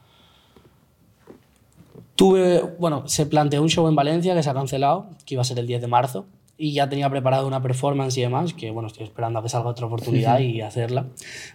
[2.23, 5.43] tuve, bueno, se planteó un show en Valencia que se ha cancelado, que iba a
[5.43, 6.25] ser el 10 de marzo,
[6.57, 9.67] y ya tenía preparado una performance y demás, que bueno, estoy esperando a que salga
[9.67, 11.05] otra oportunidad y hacerla.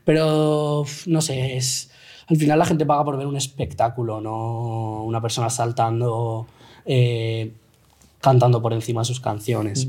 [0.05, 1.91] Pero, no sé, es...
[2.27, 6.47] Al final la gente paga por ver un espectáculo, no una persona saltando,
[6.85, 7.51] eh,
[8.21, 9.89] cantando por encima de sus canciones.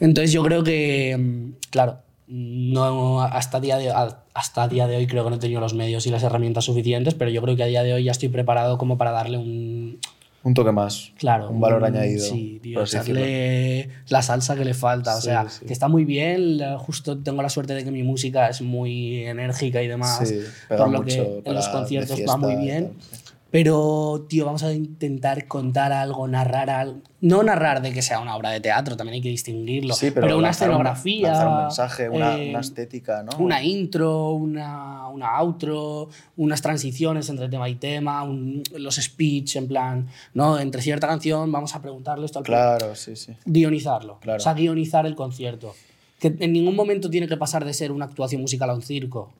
[0.00, 3.92] Entonces yo creo que, mm, claro, no, hasta, día de,
[4.34, 7.14] hasta día de hoy creo que no he tenido los medios y las herramientas suficientes,
[7.14, 10.00] pero yo creo que a día de hoy ya estoy preparado como para darle un,
[10.46, 11.10] Un toque más.
[11.18, 11.50] Claro.
[11.50, 12.24] Un valor mm, añadido.
[12.24, 15.16] Sí, tío, echarle la salsa que le falta.
[15.16, 15.66] O sea, sí.
[15.66, 16.60] que está muy bien.
[16.78, 20.28] Justo tengo la suerte de que mi música es muy enérgica y demás.
[20.28, 20.38] Sí,
[20.68, 22.92] por lo mucho que en los conciertos va muy bien.
[22.92, 23.25] tal.
[23.50, 27.00] Pero, tío, vamos a intentar contar algo, narrar algo.
[27.20, 29.94] No narrar de que sea una obra de teatro, también hay que distinguirlo.
[29.94, 31.48] Sí, pero, pero una un- escenografía.
[31.48, 33.38] un mensaje, una- eh, una estética, ¿no?
[33.38, 39.68] Una intro, una, una outro, unas transiciones entre tema y tema, un- los speech, en
[39.68, 40.58] plan, ¿no?
[40.58, 43.32] Entre cierta canción vamos a preguntarle esto al Claro, sí, sí.
[43.46, 44.18] guionizarlo.
[44.20, 44.38] Claro.
[44.38, 45.72] O sea, guionizar el concierto.
[46.18, 49.32] Que en ningún momento tiene que pasar de ser una actuación musical a un circo.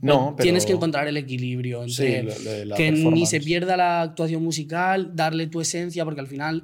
[0.00, 0.44] No, pero...
[0.44, 4.42] Tienes que encontrar el equilibrio entre Sí, de la que ni se pierda la actuación
[4.42, 6.62] musical, darle tu esencia, porque al final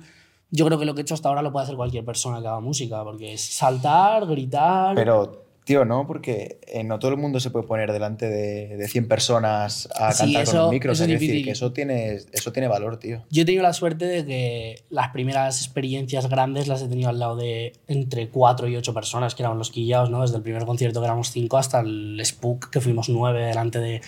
[0.50, 2.46] yo creo que lo que he hecho hasta ahora lo puede hacer cualquier persona que
[2.46, 4.94] haga música, porque es saltar, gritar.
[4.94, 8.88] Pero, tío, no, porque eh, no todo el mundo se puede poner delante de, de
[8.88, 10.92] 100 personas a Sí, cantar con eso- un micro.
[10.92, 13.24] eso o sea, es decir que eso tiene, eso tiene valor, tío.
[13.30, 17.18] Yo he tenido la suerte de que las primeras experiencias grandes las he tenido al
[17.18, 20.22] lado de entre 4 y 8 personas, que eran los quillados, ¿no?
[20.22, 24.00] Desde el primer concierto que éramos 5 hasta el Spook, que fuimos 9 delante de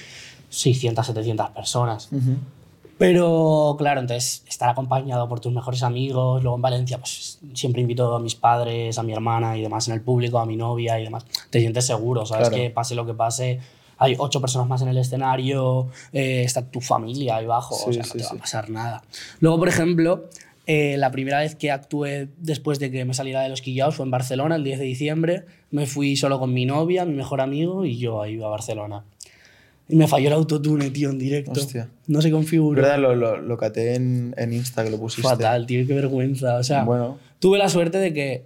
[0.50, 2.08] 600, 700 personas.
[2.98, 8.14] Pero claro, entonces estar acompañado por tus mejores amigos, luego en Valencia, pues siempre invito
[8.14, 11.04] a mis padres, a mi hermana y demás en el público, a mi novia y
[11.04, 11.24] demás.
[11.50, 12.62] Te sientes seguro, sabes Claro.
[12.62, 13.60] que pase lo que pase,
[13.98, 17.92] hay ocho personas más en el escenario, eh, está tu familia ahí abajo, o Sí,
[17.94, 18.36] sea, no sí, te va sí.
[18.36, 19.02] a pasar nada.
[19.40, 20.24] Luego, por ejemplo,
[20.66, 24.04] eh, la primera vez que actué después de que me saliera de los quillaos fue
[24.04, 25.44] en Barcelona, el 10 de diciembre.
[25.70, 29.04] Me fui solo con mi novia, mi mejor amigo y yo ahí a Barcelona.
[29.88, 31.52] Y me falló el autotune, tío, en directo.
[31.52, 31.88] Hostia.
[32.06, 32.82] No se configuró.
[32.82, 32.98] ¿Verdad?
[32.98, 35.26] Lo, lo, lo caté en, en Insta que lo pusiste.
[35.26, 36.56] Fatal, tío, qué vergüenza.
[36.56, 37.18] O sea, Bueno.
[37.38, 38.42] tuve la suerte de que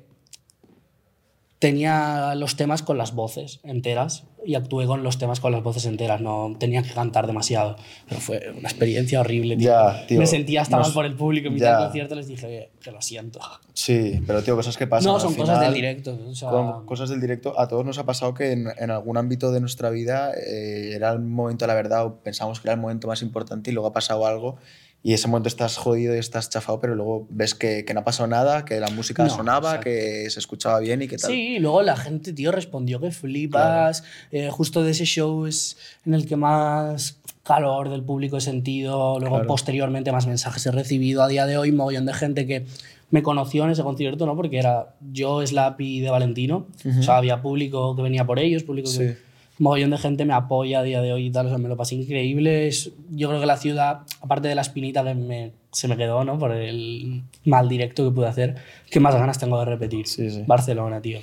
[1.62, 5.86] tenía los temas con las voces enteras y actué con los temas con las voces
[5.86, 6.20] enteras.
[6.20, 7.76] No tenía que cantar demasiado.
[8.08, 9.68] Pero fue una experiencia horrible, tío.
[9.70, 10.18] Ya, tío.
[10.18, 11.46] Me sentía hasta Nos- mal por el público.
[11.46, 11.76] En mitad ya.
[11.76, 13.38] del concierto les dije "Oye, que lo siento.
[13.72, 15.12] Sí, pero tío, cosas que pasan.
[15.12, 16.18] No, son cosas del directo.
[16.28, 16.50] O sea,
[16.84, 17.58] cosas del directo.
[17.58, 21.12] A todos nos ha pasado que en, en algún ámbito de nuestra vida eh, era
[21.12, 23.92] el momento la verdad o pensamos que era el momento más importante y luego ha
[23.92, 24.56] pasado algo
[25.05, 28.05] y ese momento estás jodido y estás chafado, pero luego ves que, que no ha
[28.05, 29.84] pasado nada, que la música No, sonaba, exacto.
[29.84, 31.30] que se escuchaba bien y que tal.
[31.30, 34.05] Sí, y luego la gente, tío, respondió que flipas.
[34.30, 35.76] Eh, justo de ese show es
[36.07, 39.18] en el que más calor del público he sentido.
[39.18, 39.48] Luego, Claro.
[39.48, 41.22] posteriormente, más mensajes he recibido.
[41.24, 42.66] A día de hoy, mogollón de gente que
[43.11, 44.36] me conoció en ese concierto, ¿no?
[44.36, 46.66] Porque era yo, Slappy de Valentino.
[46.98, 48.98] O sea, había público que venía por ellos, público Sí.
[48.98, 49.32] que.
[49.62, 51.46] Mogollón de gente me apoya a día de hoy y tal.
[51.46, 52.66] O sea, me lo pasé increíble.
[52.66, 56.24] Es- yo creo que la ciudad, aparte de la espinita que me- se me quedó,
[56.24, 56.38] ¿no?
[56.38, 58.56] Por el mal directo que pude hacer,
[58.90, 60.06] que más ganas tengo de repetir.
[60.08, 60.42] Sí, sí.
[60.46, 61.20] Barcelona, tío.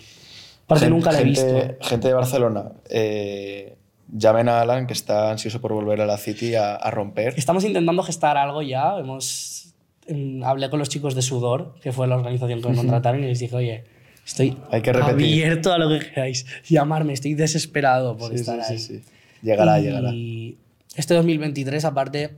[0.65, 1.85] Aparte, Gen- nunca la he gente, visto.
[1.89, 3.75] Gente de Barcelona, eh,
[4.11, 7.33] llamen a Alan que está ansioso por volver a la City a, a romper.
[7.37, 8.97] Estamos intentando gestar algo ya.
[8.99, 9.73] Hemos,
[10.07, 13.27] em, hablé con los chicos de Sudor, que fue la organización que me contrataron, y
[13.27, 13.83] les dije, oye,
[14.29, 15.13] estoy Hay que repetir.
[15.13, 16.45] abierto a lo que queráis.
[16.69, 18.79] Llamarme, estoy desesperado por Sí, estar sí, ahí.
[18.79, 19.01] sí.
[19.41, 20.11] Llegará, y llegará.
[20.95, 22.37] este 2023, aparte,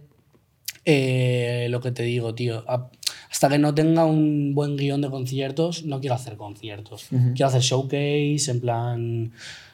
[0.85, 2.63] eh, lo que te digo, tío,
[3.29, 7.07] hasta que no tenga un buen guion de conciertos, no quiero hacer conciertos.
[7.09, 9.31] Quiero hacer showcase, en plan,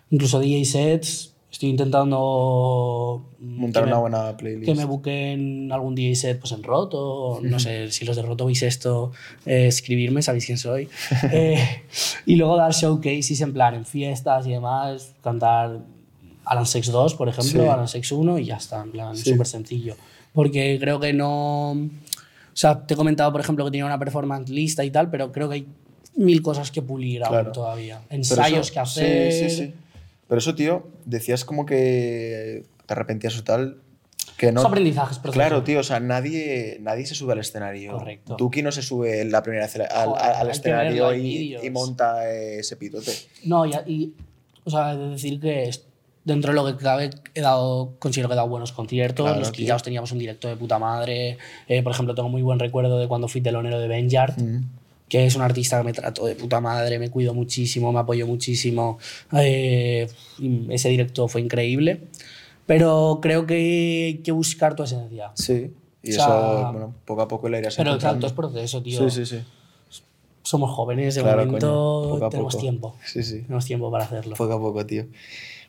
[0.10, 1.34] incluso DJ sets.
[1.52, 4.66] Estoy intentando Montar una me- buena playlist.
[4.66, 8.46] que me busquen algún DJ set pues en Roto, no sé si los de Roto
[8.46, 9.12] veis esto,
[9.46, 10.90] eh, escribirme, sabéis quién soy.
[11.32, 11.58] Eh,
[12.26, 15.80] y luego dar showcases en plan, en fiestas y demás, cantar
[16.46, 17.68] Alan Sex 2, por ejemplo, Sí.
[17.68, 19.32] Alan Sex 1 y ya está, en plan, Sí.
[19.32, 19.96] súper sencillo.
[20.34, 21.72] Porque creo que no...
[21.72, 21.80] O
[22.60, 25.48] sea, te he comentado, por ejemplo, que tenía una performance lista y tal, pero creo
[25.48, 25.68] que hay
[26.16, 27.52] mil cosas que pulir aún Claro.
[27.52, 28.02] todavía.
[28.10, 29.32] Pero Ensayos eso- que hacer.
[29.32, 29.74] Sí, sí, sí.
[30.28, 33.78] Pero eso, tío, decías como que te arrepentías o tal.
[34.38, 34.62] Que no.
[34.62, 35.40] Son aprendizajes, proceso.
[35.40, 37.94] Claro, tío, o sea, nadie, nadie se sube al escenario.
[37.94, 38.36] Correcto.
[38.38, 42.76] Duki no se sube la primera vez al, Joder, al- escenario y, y monta ese
[42.78, 43.12] pitote.
[43.46, 44.14] No, y, y
[44.64, 45.72] o sea, de decir que
[46.24, 49.26] dentro de lo que cabe he dado, considero que he dado buenos conciertos.
[49.26, 49.64] Claro, los tío.
[49.64, 51.38] quillaos teníamos un directo de puta madre.
[51.68, 54.62] Eh, por ejemplo, tengo muy buen recuerdo de cuando fui telonero de Benjart, Mm.
[55.10, 58.28] Que es un artista que me trató de puta madre, me cuidó muchísimo, me apoyó
[58.28, 59.00] muchísimo.
[59.34, 60.08] Eh,
[60.70, 62.02] ese directo fue increíble.
[62.66, 63.54] Pero creo que
[64.08, 65.32] hay que buscar tu esencia.
[65.36, 65.72] Sí.
[66.04, 69.10] Y O sea, eso, bueno, poco a poco le irás Pero exacto, es proceso, tío.
[69.10, 69.44] Sí, sí, sí.
[70.44, 72.62] Somos jóvenes, de Claro, momento coño, tenemos poco.
[72.62, 72.96] tiempo.
[73.06, 73.42] Sí, sí.
[73.42, 74.36] Tenemos tiempo para hacerlo.
[74.36, 75.06] Poco a poco, tío.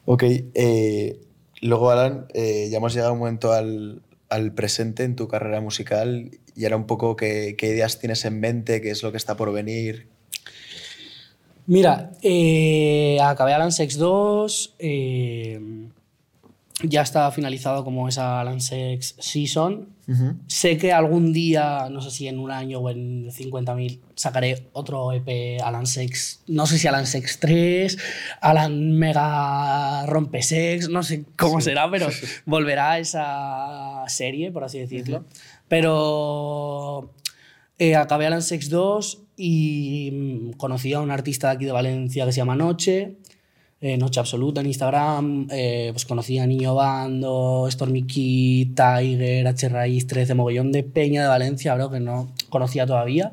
[0.06, 0.22] Ok,
[0.54, 1.20] eh,
[1.62, 6.30] luego, Alan, eh, ya hemos llegado un momento al, al presente en tu carrera musical
[6.54, 9.36] y ahora un poco qué, qué ideas tienes en mente, qué es lo que está
[9.36, 10.08] por venir.
[11.66, 14.74] Mira, eh, acabé Alan Sex 2.
[14.78, 15.60] eh,
[16.82, 19.96] ya está finalizado como esa Alan Sex Season.
[20.46, 25.12] Sé que algún día, no sé si en un año o en 50.000, sacaré otro
[25.12, 26.40] EP Alan Sex.
[26.46, 27.98] No sé si Alan Sex 3,
[28.40, 32.08] Alan Mega Rompesex, no sé cómo será, pero
[32.46, 35.26] volverá a esa serie, por así decirlo.
[35.68, 37.12] Pero
[37.78, 42.24] eh, acabé Alan Sex 2 y mm, conocí a un artista de aquí de Valencia
[42.24, 43.18] que se llama Noche.
[43.80, 49.68] Eh, Noche Absoluta en Instagram, eh, pues conocí a Niño Bando, Stormy Kid, Tiger, H
[49.68, 53.32] Raíz 13, mogollón de peña de Valencia, bro, que no conocía todavía.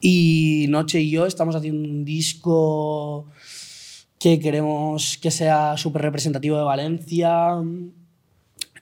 [0.00, 3.26] Y Noche y yo estamos haciendo un disco
[4.18, 7.56] que queremos que sea súper representativo de Valencia.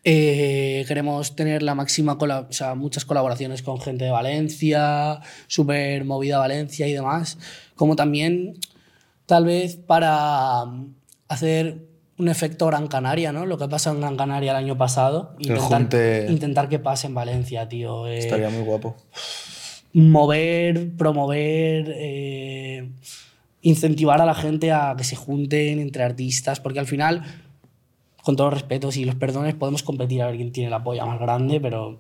[0.03, 6.38] Eh, queremos tener la máxima, o sea, muchas colaboraciones con gente de Valencia, súper movida
[6.38, 7.38] Valencia y demás.
[7.74, 8.59] Como también,
[9.31, 10.95] tal vez, para mm,
[11.28, 11.87] hacer
[12.18, 13.47] un efecto Gran Canaria, ¿no?
[13.47, 15.35] Lo que pasa en Gran Canaria el año pasado.
[15.39, 18.07] Que junte- intentar que pase en Valencia, tío.
[18.07, 18.97] Eh, Estaría muy guapo.
[19.93, 22.91] mover, promover, eh,
[23.62, 27.22] incentivar a la gente a que se junten entre artistas, porque al final,
[28.22, 31.05] con todos los respetos y los perdones, podemos competir a ver quién tiene la polla
[31.07, 31.99] más grande, pero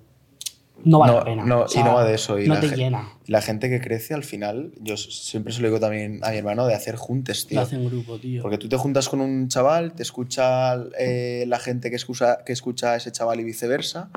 [0.84, 1.44] no vale No, la pena.
[1.44, 2.38] no, O sea, y no va de eso.
[2.38, 3.08] Y no la te llena.
[3.26, 6.66] La gente que crece al final, yo siempre se lo digo también a mi hermano,
[6.66, 7.60] de hacer juntes, tío.
[7.70, 8.42] en grupo, tío.
[8.42, 12.52] Porque tú te juntas con un chaval, te escucha eh, la gente que escucha, que
[12.52, 14.10] escucha a ese chaval y viceversa,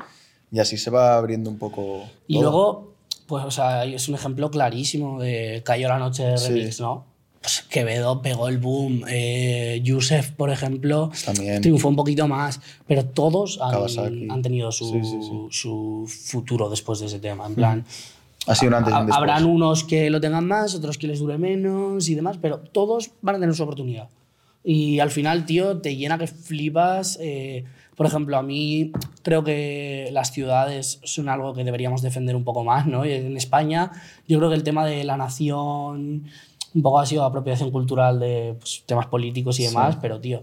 [0.50, 2.04] y así se va abriendo un poco.
[2.26, 2.94] Y luego,
[3.26, 6.48] pues, o sea, es un ejemplo clarísimo de Cayó la noche de Sí.
[6.48, 7.06] remix, ¿no?
[7.44, 9.04] Pues Quevedo pegó el boom.
[9.06, 11.60] Eh, Yusef, por ejemplo, También.
[11.60, 12.58] triunfó un poquito más.
[12.88, 15.30] Pero todos han, han tenido su, Sí, sí, sí.
[15.50, 17.46] su futuro después de ese tema.
[17.46, 17.84] En plan,
[18.46, 22.08] Ha sido antes ha- habrán unos que lo tengan más, otros que les dure menos
[22.08, 24.08] y demás, pero todos van a tener su oportunidad.
[24.64, 27.18] Y al final, tío, te llena que flipas.
[27.20, 27.64] eh,
[27.94, 28.90] por ejemplo, a mí
[29.22, 33.06] creo que las ciudades son algo que deberíamos defender un poco más, ¿no?
[33.06, 33.92] Y en España,
[34.26, 36.24] yo creo que el tema de la nación
[36.74, 40.42] un poco ha sido apropiación cultural de pues, temas políticos y demás, pero, tío,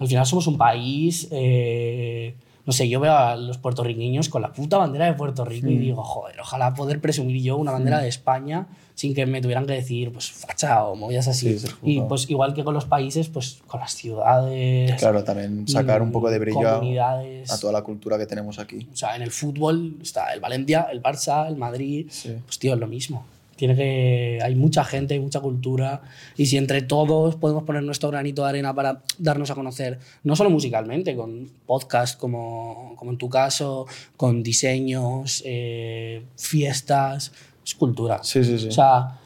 [0.00, 1.28] al final somos un país.
[1.30, 2.34] eh,
[2.66, 5.78] no sé, yo veo a los puertorriqueños con la puta bandera de Puerto Rico y
[5.78, 9.72] digo, joder, ojalá poder presumir yo una bandera de España sin que me tuvieran que
[9.72, 11.58] decir, pues, facha o movidas así.
[11.58, 14.96] Sí, y pues igual que con los países, pues con las ciudades.
[14.96, 18.86] Claro, también sacar un poco de brillo a, a toda la cultura que tenemos aquí.
[18.92, 22.08] O sea, en el fútbol está el Valencia, el Barça, el Madrid.
[22.10, 22.34] Sí.
[22.44, 23.24] Pues tío, es lo mismo.
[23.58, 26.00] Tiene que, hay mucha gente, hay mucha cultura.
[26.36, 30.36] Y si entre todos podemos poner nuestro granito de arena para darnos a conocer, no
[30.36, 33.86] solo musicalmente, con podcasts como, como en tu caso,
[34.16, 37.32] con diseños, eh, fiestas,
[37.66, 38.22] es cultura.
[38.22, 38.68] Sí, sí, sí.
[38.68, 39.18] O sea,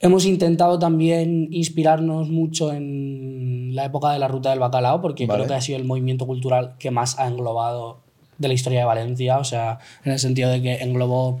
[0.00, 5.38] hemos intentado también inspirarnos mucho en la época de la Ruta del Bacalao, porque Vale.
[5.38, 8.00] creo que ha sido el movimiento cultural que más ha englobado
[8.36, 11.40] de la historia de Valencia, o sea, en el sentido de que englobó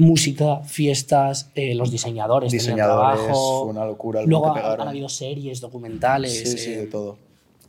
[0.00, 3.62] música, fiestas, eh, los diseñadores, Diseñadores, trabajo.
[3.64, 6.32] fue una locura Luego que han, han habido series, documentales.
[6.50, 7.18] sí, sí, eh, de todo.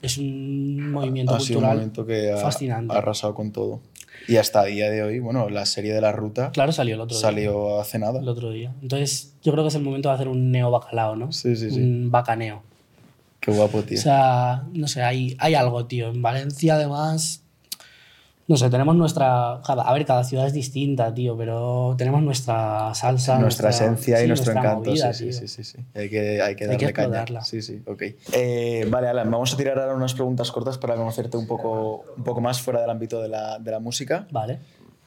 [0.02, 2.94] es un movimiento Ha sido un cultural momento que ha, fascinante.
[2.94, 3.80] ha arrasado con todo.
[4.28, 7.02] Y hasta el día de hoy, bueno, la serie de la ruta Claro, salió el
[7.02, 7.22] otro día.
[7.22, 8.20] salió hace nada.
[8.20, 8.74] El otro día.
[8.82, 11.32] Entonces, yo creo que es el momento de hacer un neo bacalao, ¿no?
[11.32, 11.80] Sí, sí, sí.
[11.82, 12.62] Un bacaneo.
[13.40, 13.98] Qué guapo, tío.
[13.98, 16.10] O sea, no sé, hay, hay algo, tío.
[16.10, 17.44] En Valencia, además,
[18.52, 19.62] no sé, tenemos nuestra.
[19.66, 23.40] cada- a ver, cada ciudad es distinta, tío, pero tenemos nuestra salsa.
[23.40, 24.90] nuestra, esencia y nuestro encanto.
[24.90, 25.78] movida, sí, sí, sí, sí.
[25.96, 27.42] Hay que, hay que Hay que darle caña.
[27.44, 28.04] Sí, sí, ok.
[28.34, 32.24] Eh, vale, Alan, vamos a tirar ahora unas preguntas cortas para conocerte un poco, un
[32.24, 34.28] poco más fuera del ámbito de la, de la música.
[34.32, 34.60] Vale,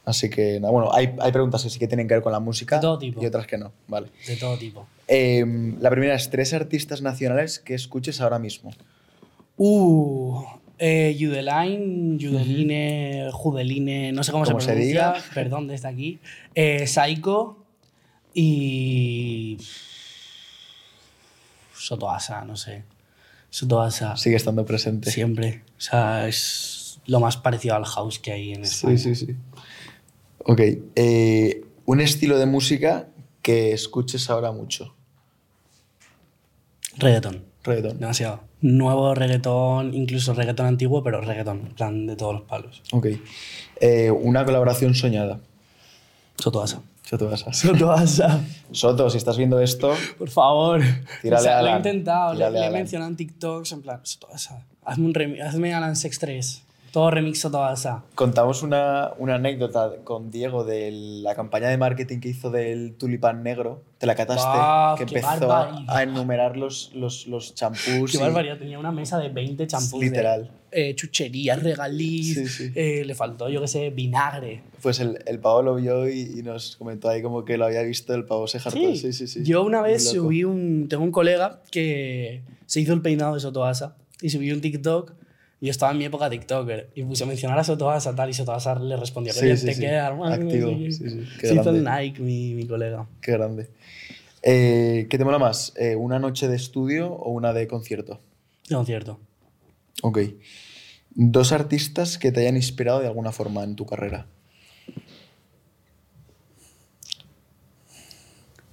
[0.06, 2.40] Así que, nada, bueno, hay, hay preguntas que sí que tienen que ver con la
[2.40, 3.22] música De todo tipo.
[3.22, 3.72] y otras que no.
[3.88, 4.08] Vale.
[4.26, 4.86] de todo tipo.
[5.08, 8.70] Eh, la primera es tres artistas nacionales que escuches ahora mismo.
[9.56, 10.42] Uh,
[10.86, 16.20] eh, Judeline, Judeline, Judeline, no sé cómo, se pronuncia, perdón desde aquí.
[16.54, 17.56] Eh, Psycho
[18.34, 19.56] y.
[21.74, 22.84] Sotoasa, no sé.
[23.48, 24.14] Sotoasa.
[24.18, 25.10] Sigue estando presente.
[25.10, 25.62] Siempre.
[25.78, 28.98] O sea, es lo más parecido al house que hay en España.
[28.98, 29.36] Sí, sí, sí.
[30.40, 30.60] Ok.
[30.96, 33.08] eh, un estilo de música
[33.40, 34.94] que escuches ahora mucho.
[36.98, 37.42] Reggaetón.
[37.62, 37.98] Reggaetón.
[37.98, 38.42] Demasiado.
[38.66, 42.82] Nuevo reggaetón, incluso reggaetón antiguo, pero reggaetón, en plan de todos los palos.
[42.92, 43.08] Ok.
[43.78, 45.38] Eh, una colaboración soñada.
[46.38, 46.80] Sotoasa.
[47.02, 47.52] Soto Asa.
[47.52, 48.40] Sotoasa.
[48.72, 50.80] Soto, si estás viendo esto, Por favor.
[51.20, 54.64] Tírale o sea, a lo he intentado, le- he mencionado en TikToks, en plan, Sotoasa.
[54.86, 56.62] Hazme, un hazme Alan Sex 3.
[56.94, 58.04] Todo remix Sotoasa.
[58.14, 63.42] contamos una, una anécdota con Diego de la campaña de marketing que hizo del tulipán
[63.42, 63.82] negro.
[63.98, 64.48] Te la cataste,
[64.98, 65.96] que empezó a, barbaridad.
[65.96, 68.12] a enumerar los, los, los champús.
[68.12, 69.98] Qué y- barbaridad, tenía una mesa de 20 champús.
[69.98, 70.50] de, Literal.
[70.70, 72.72] eh, chucherías, regaliz, Sí, sí.
[72.76, 74.62] eh, le faltó, yo qué sé, vinagre.
[74.80, 77.82] Pues el, el pavo lo vio y, y nos comentó ahí como que lo había
[77.82, 78.70] visto, el pavo se hartó.
[78.70, 79.42] Sí, sí, sí.
[79.42, 80.86] Yo una vez subí un.
[80.88, 85.12] Tengo un colega que se hizo el peinado de Sotoasa y subí un TikTok.
[85.64, 88.74] Yo estaba en mi época TikToker y puse a mencionar a Sotoasa tal y Sotoasa
[88.78, 89.80] le respondió Sí, sí, te sí.
[89.80, 90.36] queda, hermano.
[90.36, 90.92] no sé Activo, qué.
[90.92, 91.24] sí, sí.
[91.40, 91.84] Qué Se hizo el.
[91.84, 93.06] Nike, mi, mi colega.
[93.22, 93.70] Qué grande.
[94.42, 95.72] Eh, ¿Qué te mola más?
[95.76, 98.20] Eh, ¿Una noche de estudio o una de concierto?
[98.68, 99.18] De concierto.
[100.02, 100.18] Ok.
[101.14, 104.26] Dos artistas que te hayan inspirado de alguna forma en tu carrera.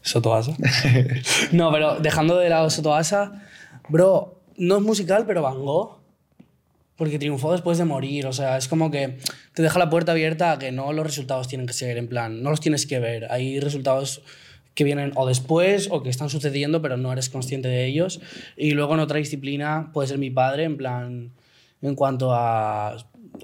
[0.01, 0.55] Sotoasa.
[1.51, 3.43] no, pero dejando de lado Sotoasa,
[3.87, 6.00] bro, no es musical, pero Van Gogh.
[7.01, 8.27] Porque triunfó después de morir.
[8.27, 9.17] O sea, es como que
[9.55, 12.43] te deja la puerta abierta a que no los resultados tienen que ser en plan,
[12.43, 13.25] no los tienes que ver.
[13.31, 14.21] Hay resultados
[14.75, 18.21] que vienen o después o que están sucediendo, pero no eres consciente de ellos.
[18.55, 21.31] Y luego en otra disciplina puede ser mi padre, en plan,
[21.81, 22.97] en cuanto a.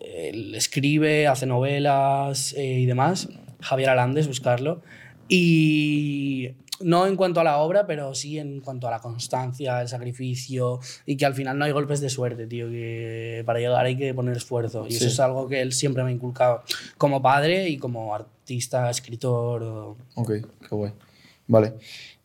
[0.05, 3.27] Él escribe, hace novelas eh, y demás.
[3.59, 4.83] Javier Alandes, buscarlo.
[5.29, 6.51] Y
[6.81, 10.79] no en cuanto a la obra, pero sí en cuanto a la constancia, el sacrificio
[11.05, 14.13] y que al final no hay golpes de suerte, tío, que para llegar hay que
[14.13, 14.85] poner esfuerzo.
[14.89, 16.63] Y eso es algo que él siempre me ha inculcado
[16.97, 19.95] como padre y como artista, escritor.
[20.15, 20.93] Ok, qué guay.
[21.47, 21.75] Vale.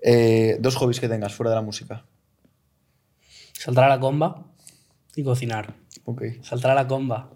[0.00, 2.04] Eh, dos hobbies que tengas fuera de la música.
[3.52, 4.44] Saltar a la comba
[5.14, 5.74] y cocinar.
[6.04, 6.22] Ok.
[6.42, 7.30] Saltar a la comba.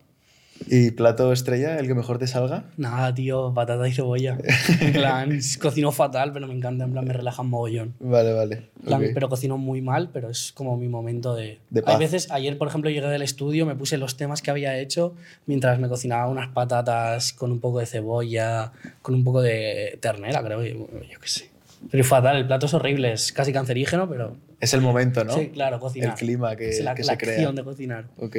[0.69, 2.65] ¿Y plato estrella, el que mejor te salga?
[2.77, 4.39] Nada, tío, patata y cebolla.
[4.81, 7.95] En plan, cocino fatal, pero me encanta, en plan, me relaja un mogollón.
[8.01, 8.63] Vale, vale.
[8.85, 9.11] Plan, ok.
[9.15, 11.59] Pero cocino muy mal, pero es como mi momento de...
[11.71, 11.99] De Hay paz.
[11.99, 15.15] veces, ayer por ejemplo llegué del estudio, me puse los temas que había hecho
[15.47, 20.43] mientras me cocinaba unas patatas con un poco de cebolla, con un poco de ternera,
[20.43, 21.51] creo, yo, yo qué sé.
[21.91, 24.37] Pero es fatal, el plato es horrible, es casi cancerígeno, pero...
[24.59, 25.35] Es el momento, ¿no?
[25.35, 26.11] Sí, claro, cocinar.
[26.13, 27.35] El clima que, Es la, que la se crea.
[27.35, 28.07] acción de cocinar.
[28.17, 28.37] Ok.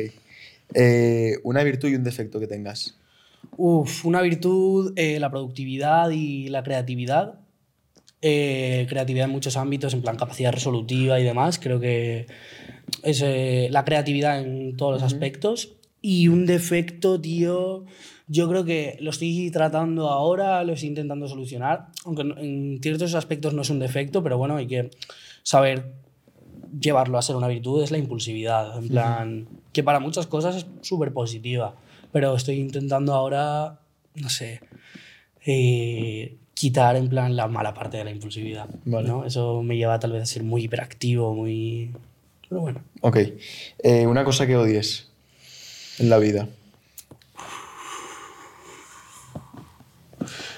[0.73, 2.97] Eh, una virtud y un defecto que tengas.
[3.55, 7.39] Uf, una virtud, eh, la productividad y la creatividad.
[8.21, 11.59] Eh, creatividad en muchos ámbitos, en plan capacidad resolutiva y demás.
[11.59, 12.27] Creo que
[13.03, 15.73] es eh, la creatividad en todos los aspectos.
[16.01, 17.85] Y un defecto, tío,
[18.27, 21.87] yo creo que lo estoy tratando ahora, lo estoy intentando solucionar.
[22.05, 24.91] Aunque en ciertos aspectos no es un defecto, pero bueno, hay que
[25.43, 25.93] saber
[26.79, 28.77] llevarlo a ser una virtud, es la impulsividad.
[28.77, 31.75] En plan, que para muchas cosas es súper positiva.
[32.11, 33.79] Pero estoy intentando ahora,
[34.15, 34.61] no sé,
[35.45, 38.67] eh, quitar en plan la mala parte de la impulsividad.
[38.85, 39.07] Vale.
[39.07, 39.25] ¿no?
[39.25, 41.93] Eso me lleva tal vez a ser muy hiperactivo, muy...
[42.49, 42.81] Pero bueno.
[43.01, 43.17] Ok.
[43.79, 45.09] Eh, una cosa que odies
[45.99, 46.47] en la vida.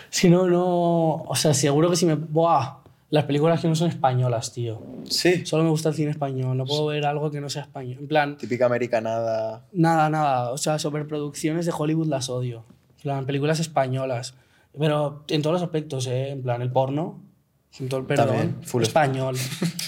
[0.10, 1.24] Si no, no...
[1.24, 2.16] O sea, seguro que si me...
[2.16, 2.79] Buah,
[3.10, 4.82] las películas que no son españolas, tío.
[5.10, 5.46] Sí.
[5.46, 7.98] Solo me gusta el cine español, no puedo ver algo que no sea español.
[8.00, 9.66] En plan, Típica americanada.
[9.72, 10.52] Nada, nada.
[10.52, 12.66] O sea, superproducciones de Hollywood las odio.
[12.98, 14.36] En plan, películas españolas.
[14.78, 16.30] Pero en todos los aspectos, ¿eh?
[16.30, 17.24] En plan, el porno.
[17.72, 18.28] Sin todo el perdón.
[18.28, 19.36] También, full español.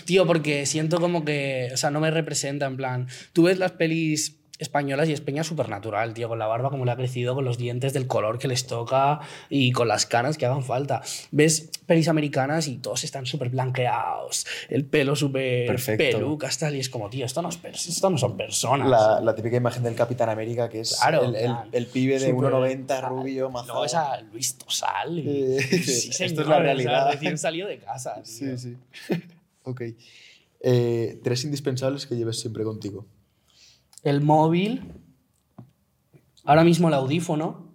[0.06, 1.70] Tío, porque siento como que.
[1.74, 2.66] O sea, no me representa.
[2.66, 6.48] En plan, tú ves las pelis españolas y es peña súper natural, tío, con la
[6.48, 9.88] barba como le ha crecido, con los dientes del color que les toca y con
[9.90, 11.02] las canas que hagan falta.
[11.32, 16.90] Ves pelis americanas y todos están súper blanqueados, el pelo súper pelucas, tal, y es
[16.90, 18.88] como, tío, esto no, es esto no son personas.
[18.90, 22.30] La, la típica imagen del Capitán América, que es Claro, el, el- el pibe de
[22.32, 23.68] súper- 1,90 rubio, mazado.
[23.74, 25.20] Luego ves a Luis Tosal.
[25.20, 27.12] Y, sí, esto es la o sea, realidad.
[27.12, 28.22] recién salido de casa.
[28.24, 28.58] Sí, tío.
[28.58, 28.78] sí.
[29.64, 29.82] ok.
[30.64, 33.06] Eh, tres indispensables que lleves siempre contigo.
[34.04, 34.82] El móvil.
[36.46, 37.68] Ahora mismo el audífono.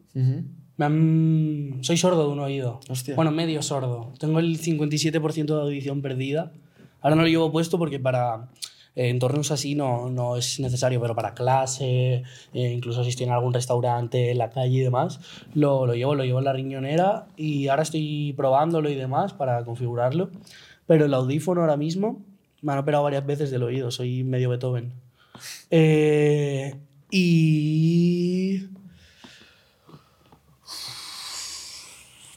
[0.78, 2.80] Me han- Soy sordo de un oído.
[2.88, 3.14] Hostia.
[3.14, 4.12] Bueno, medio sordo.
[4.18, 6.52] Tengo el 57% de audición perdida.
[7.00, 8.48] Ahora no lo llevo puesto porque para
[8.94, 12.22] eh, entornos así no, no es necesario, pero para clase,
[12.54, 15.20] eh, incluso si estoy en algún restaurante, en la calle y demás,
[15.54, 19.62] lo, lo llevo, lo llevo en la riñonera y ahora estoy probándolo y demás para
[19.64, 20.30] configurarlo.
[20.86, 22.24] Pero el audífono ahora mismo
[22.62, 24.92] me han operado varias veces del oído, soy medio Beethoven.
[25.70, 26.74] Eh,
[27.10, 28.68] y...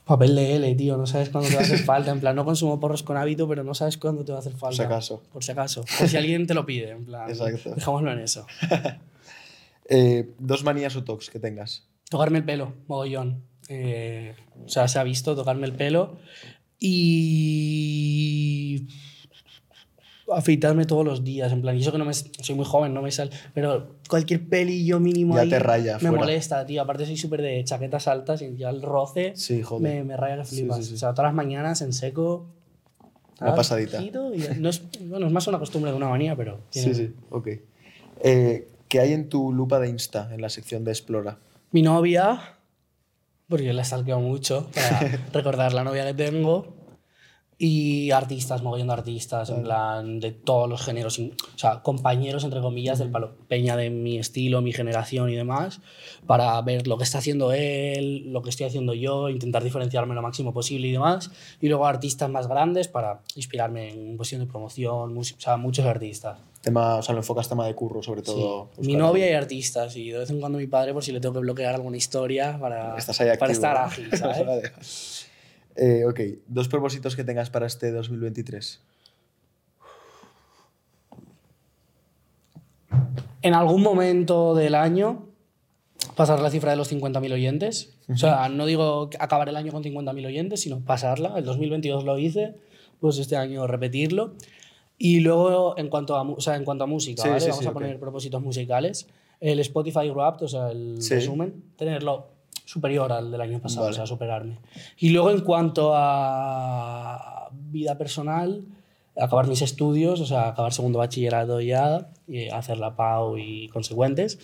[0.05, 2.09] Papel de L, tío, no sabes cuándo te va a hacer falta.
[2.11, 4.53] En plan, no consumo porros con hábito, pero no sabes cuándo te va a hacer
[4.53, 4.75] falta.
[4.75, 5.21] si acaso.
[5.31, 5.85] Por si acaso.
[5.99, 7.29] Por si alguien te lo pide, en plan.
[7.29, 7.75] Exacto.
[7.75, 8.45] Dejémoslo en eso.
[9.91, 11.87] Eh, dos manías o tocs que tengas.
[12.11, 13.41] Tocarme el pelo, mogollón.
[13.69, 16.19] Eh, o sea, se ha visto tocarme el pelo.
[16.79, 17.79] Y.
[20.33, 21.75] afeitarme todos los días, en plan.
[21.77, 22.13] Y eso que no me.
[22.13, 23.31] Soy muy joven, no me sale.
[23.53, 26.17] Pero cualquier pelillo mínimo Ya ahí te raya Me fuera.
[26.17, 26.81] molesta, tío.
[26.81, 30.45] Aparte, soy súper de chaquetas altas y ya el roce Sí, me, me raya que
[30.45, 30.77] Sí, flipas.
[30.77, 30.93] sí, sí.
[30.95, 32.47] O sea, todas las mañanas en seco.
[33.41, 34.01] Una pasadita.
[34.01, 36.57] y no es, bueno, es más una costumbre que una manía, pero.
[36.71, 37.13] Sí, tiene- sí.
[37.29, 37.47] Ok.
[38.21, 41.37] Eh, ¿Qué hay en tu lupa de Insta, en la sección de Explora?
[41.71, 42.55] Mi novia,
[43.47, 44.99] porque la stalkeo mucho para
[45.33, 46.73] recordar la novia que tengo.
[47.61, 52.61] Y artistas, mogollón de artistas, en plan de todos los géneros, o sea, compañeros, entre
[52.61, 55.81] comillas, del palo peña de mi estilo, mi generación y demás,
[56.25, 60.21] para ver lo que está haciendo él, lo que estoy haciendo yo, intentar diferenciarme lo
[60.21, 61.31] máximo posible y demás.
[61.59, 66.39] Y luego artistas más grandes para inspirarme en cuestión de promoción, o sea, muchos artistas.
[66.61, 68.69] Tema, o sea, lo enfocas tema de curro, sobre todo.
[68.79, 68.87] Sí.
[68.87, 71.33] Mi novia y artistas, y de vez en cuando mi padre por si le tengo
[71.33, 73.39] que bloquear alguna historia para, Estás ahí activo.
[73.39, 73.85] para estar ¿no?
[73.85, 75.28] ágil, ¿sabes?
[75.81, 78.81] Eh, ok, dos propósitos que tengas para este 2023.
[83.41, 85.25] en algún momento del año
[86.15, 87.93] pasar la cifra de los 50.000 oyentes.
[88.09, 91.37] O sea, no digo acabar el año con 50.000 oyentes, sino pasarla.
[91.37, 92.55] El 2022 lo hice,
[92.99, 94.33] pues este año repetirlo.
[94.97, 97.39] Y luego, en cuanto a, o sea, en cuanto a música, Sí, ¿vale?
[97.39, 99.07] sí, vamos sí, a poner propósitos musicales.
[99.39, 102.27] El Spotify Wrapped, o sea, el resumen, tenerlo
[102.69, 103.93] superior al del año pasado, Vale.
[103.93, 104.59] o sea, superarme.
[104.97, 108.63] Y luego en cuanto a vida personal,
[109.17, 114.37] acabar mis estudios, o sea, acabar segundo bachillerato ya, y hacer la PAU y consecuentes.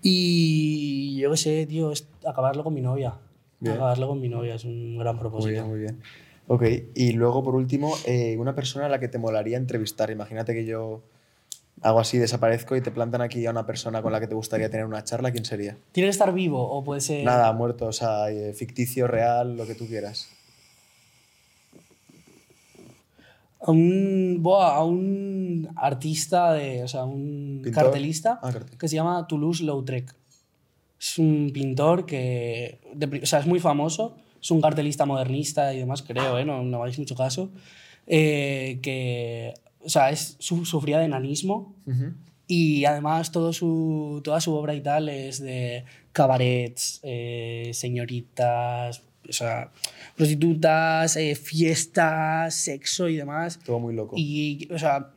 [0.00, 3.14] Y yo qué sé, tío, es acabarlo con mi novia.
[3.58, 3.74] Bien.
[3.74, 5.50] Acabarlo con mi novia es un gran Muy propósito.
[5.50, 6.00] bien, muy bien.
[6.46, 6.62] Ok,
[6.94, 10.12] y luego por último, eh, una persona a la que te molaría entrevistar.
[10.12, 11.02] Imagínate que yo
[11.82, 14.70] hago así, desaparezco y te plantan aquí a una persona con la que te gustaría
[14.70, 15.76] tener una charla, ¿quién sería?
[15.92, 17.24] ¿Tiene que estar vivo o puede ser...?
[17.24, 20.28] Nada, muerto, o sea, eh, ficticio, real, lo que tú quieras.
[23.60, 27.84] A un, a un artista, de, o sea, un ¿Pintor?
[27.84, 28.78] cartelista Ah, cartel.
[28.78, 30.14] que se llama Toulouse-Lautrec.
[31.00, 35.78] Es un pintor que, de o sea, es muy famoso, es un cartelista modernista y
[35.80, 36.44] demás, creo, ¿eh?
[36.44, 37.50] no, no hagáis mucho caso,
[38.06, 39.54] eh, que,
[39.86, 41.74] o sea, es, su- sufría de enanismo
[42.48, 49.32] y además todo su, toda su obra y tal es de cabarets, eh, señoritas, o
[49.32, 49.70] sea,
[50.16, 53.58] prostitutas, eh, fiestas, sexo y demás.
[53.64, 54.14] Todo muy loco.
[54.18, 55.10] Y, o sea,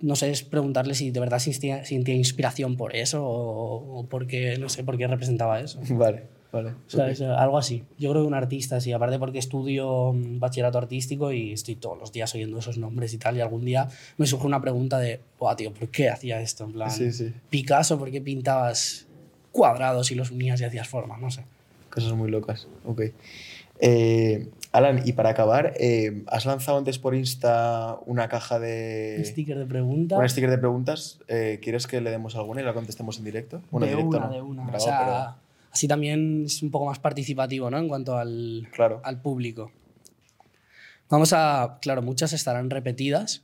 [0.00, 4.58] no sé, es preguntarle si de verdad sentía, sentía inspiración por eso o, o porque,
[4.58, 5.80] no sé, por qué representaba eso.
[5.90, 6.70] Vale, vale.
[6.70, 7.84] O sea, es algo así.
[7.98, 8.92] Yo creo que un artista, sí.
[8.92, 13.36] Aparte porque estudio bachillerato artístico y estoy todos los días oyendo esos nombres y tal.
[13.36, 16.64] Y algún día me surge una pregunta de, Buah, tío, ¿por qué hacía esto?
[16.64, 17.32] En plan, Sí, sí.
[17.50, 19.06] Picasso, ¿por qué pintabas
[19.52, 21.20] cuadrados y los unías y hacías formas?
[21.20, 21.44] No sé.
[21.90, 22.68] Cosas muy locas.
[22.84, 23.02] Ok.
[23.78, 29.16] Eh, Alan, y para acabar, eh, ¿has lanzado antes por Insta una caja de.
[29.18, 30.18] Un sticker de pregunta.
[30.18, 31.18] Un sticker de preguntas.
[31.28, 33.62] Eh, ¿Quieres que le demos alguna y la contestemos en directo?
[33.70, 34.62] Bueno, de en directo una, no, de una.
[34.66, 34.98] grabado, o sea,
[35.34, 35.45] pero-
[35.76, 37.78] así también es un poco más participativo, ¿no?
[37.78, 39.00] En cuanto al, Claro.
[39.04, 39.70] al público.
[41.08, 43.42] Vamos a, claro, muchas estarán repetidas,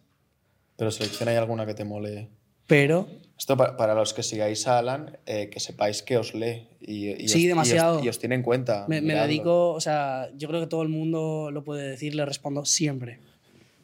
[0.77, 2.29] Pero selecciona alguna que te mole.
[2.67, 3.07] pero
[3.39, 7.11] Esto pa- para, los que sigáis a Alan, eh, que sepáis que os lee y,
[7.11, 8.05] y Sí, os, y os- demasiado.
[8.05, 8.87] Y os, tiene en cuenta.
[8.89, 12.25] me, me dedico, o sea, yo creo que todo el mundo lo puede decir, le
[12.25, 13.19] respondo siempre.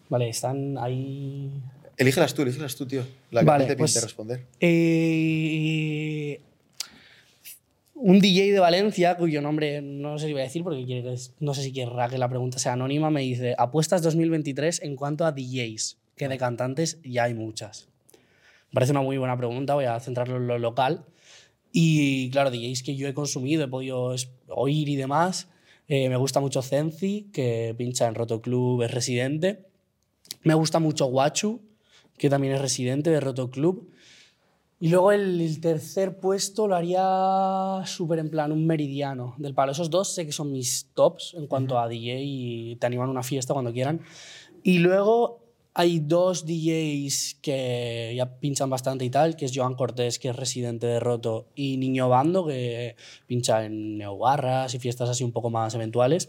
[0.09, 1.51] Vale, están ahí.
[1.99, 3.03] Elígelas tú, elígelas tú, tío.
[3.31, 4.45] La que Vale, te pues- responder.
[4.61, 6.41] Eh,
[8.01, 11.63] un DJ de Valencia, cuyo nombre no sé si voy a decir porque no sé
[11.63, 15.99] si querrá que la pregunta sea anónima, me dice, apuestas 2023 en cuanto a DJs,
[16.17, 17.89] que de cantantes ya hay muchas.
[18.71, 21.07] Me parece una muy buena pregunta, voy a centrarlo en lo local.
[21.73, 24.15] Y claro, DJs que yo he consumido, he podido
[24.49, 25.49] oír y demás.
[25.89, 29.67] Eh, me gusta mucho Zenzi, que pincha en Roto Club, es residente.
[30.43, 31.63] Me gusta mucho Guachu,
[32.17, 33.91] que también es residente de Roto Club.
[34.81, 39.73] Y luego el, el tercer puesto lo haría súper en plan un meridiano del palo.
[39.73, 43.11] Esos dos sé que son mis tops en cuanto a DJ y te animan a
[43.11, 44.01] una fiesta cuando quieran.
[44.63, 50.19] Y luego hay dos DJs que ya pinchan bastante y tal, que es Joan Cortés,
[50.19, 52.97] que es residente de Roto, y Niño Bando, que
[53.29, 56.29] pincha en neobarras y fiestas así un poco más eventuales.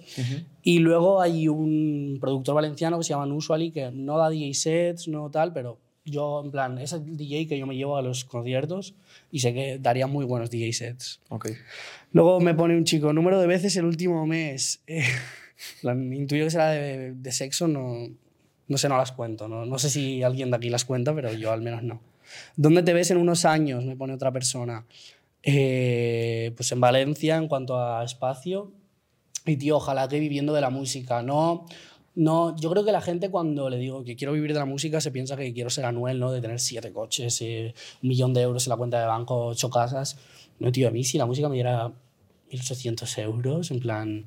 [0.62, 5.08] Y luego hay un productor valenciano que se llama Usually, que no da DJ sets,
[5.08, 8.26] no tal, pero yo, en plan, es el DJ que yo me llevo a los
[8.26, 8.96] conciertos
[9.32, 11.22] y sé que daría muy buenos DJ sets.
[11.30, 11.50] Ok.
[12.12, 14.82] Luego me pone un chico, número de veces el último mes.
[14.92, 15.04] Eh,
[15.82, 18.08] plan, intuyo que será de, de sexo, no,
[18.70, 19.50] no sé, no las cuento.
[19.50, 22.00] No, no sé si alguien de aquí las cuenta, pero yo al menos no.
[22.56, 23.84] ¿Dónde te ves en unos años?
[23.84, 24.86] Me pone otra persona.
[25.44, 28.72] Eh, pues en Valencia, en cuanto a espacio.
[29.46, 31.24] Y tío, ojalá que viviendo de la música.
[31.24, 31.66] No,
[32.16, 35.00] no, yo creo que la gente cuando le digo que quiero vivir de la música
[35.02, 36.32] se piensa que quiero ser Anuel, ¿no?
[36.32, 37.74] De tener siete coches, eh,
[38.04, 40.18] un millón de euros en la cuenta de banco, ocho casas.
[40.60, 41.92] No, tío, a mí si la música me diera
[42.52, 44.26] 1.800 euros, en plan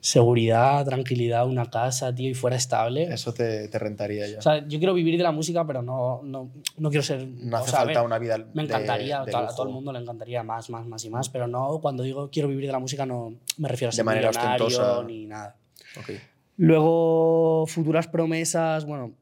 [0.00, 3.04] seguridad, tranquilidad, una casa, tío, y fuera estable.
[3.04, 4.38] Eso te, te rentaría ya.
[4.38, 7.24] O sea, yo quiero vivir de la música, pero no, no, no quiero ser...
[7.28, 8.38] no o hace sea, falta ver, una vida.
[8.38, 11.28] me de- encantaría, de a todo el mundo le encantaría más, más, más y más,
[11.28, 14.04] pero no, cuando digo quiero vivir de la música no me refiero a De ser
[14.04, 15.04] manera millonario ostentosa.
[15.04, 15.56] ni nada.
[15.96, 16.10] Ok.
[16.56, 19.14] Luego, futuras promesas, bueno,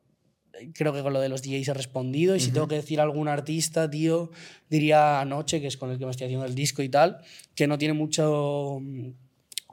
[0.74, 2.36] creo que con lo de los DJs he respondido.
[2.36, 4.30] Y si tengo que decir algún artista, tío,
[4.68, 7.18] diría Anoche, que es con el que me estoy haciendo el disco y tal,
[7.54, 9.10] que no tiene mucho mm,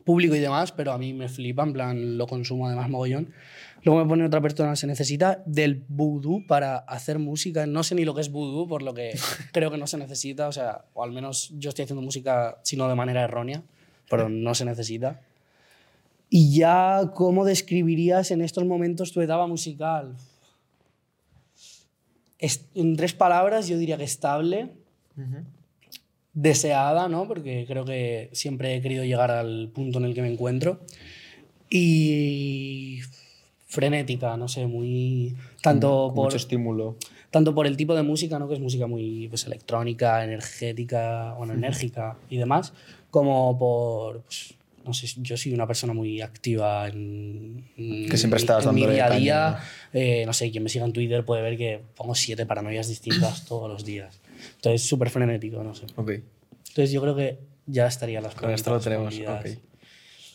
[0.05, 3.33] público y demás, pero a mí me flipa, en plan, lo consumo además mogollón.
[3.83, 7.65] Luego me pone otra persona, se necesita del vudú para hacer música.
[7.67, 9.17] No sé ni lo que es vudú, por lo que
[9.53, 12.87] creo que no se necesita, o sea, o al menos yo estoy haciendo música, sino
[12.87, 13.63] de manera errónea,
[14.09, 15.21] pero no se necesita.
[16.29, 20.15] Y ya, ¿cómo describirías en estos momentos tu etapa musical?
[22.75, 24.69] En tres palabras, yo diría que estable,
[26.33, 27.27] deseada, ¿no?
[27.27, 30.81] Porque creo que siempre he querido llegar al punto en el que me encuentro.
[31.69, 32.99] Y
[33.65, 35.35] frenética, no sé, muy...
[35.61, 36.97] Tanto por, Mucho estímulo.
[37.31, 38.47] tanto por el tipo de música, ¿no?
[38.47, 42.73] que es música muy pues, electrónica, energética, bueno, enérgica y demás,
[43.09, 44.21] como por...
[44.21, 44.56] pues,
[44.87, 49.05] no sé, yo soy una persona muy activa en, Que siempre estás en mi día
[49.05, 49.59] a día.
[49.93, 53.45] Eh, no sé, quien me siga en Twitter puede ver que pongo siete paranoias distintas
[53.47, 54.19] todos los días.
[54.55, 55.85] Entonces, súper frenético, no sé.
[55.95, 56.11] Ok.
[56.69, 59.13] Entonces, yo creo que ya estarían las Con esto lo tenemos.
[59.15, 59.45] respondidas.
[59.57, 59.61] ok.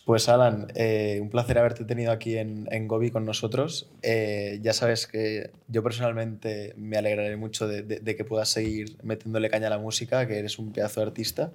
[0.05, 3.89] Pues Alan, eh, un placer haberte tenido aquí en, en Gobi con nosotros.
[4.03, 8.97] Eh, ya sabes que yo personalmente me alegraré mucho de, de- de que puedas seguir
[9.05, 11.53] metiéndole caña a la música, que eres un pedazo de artista.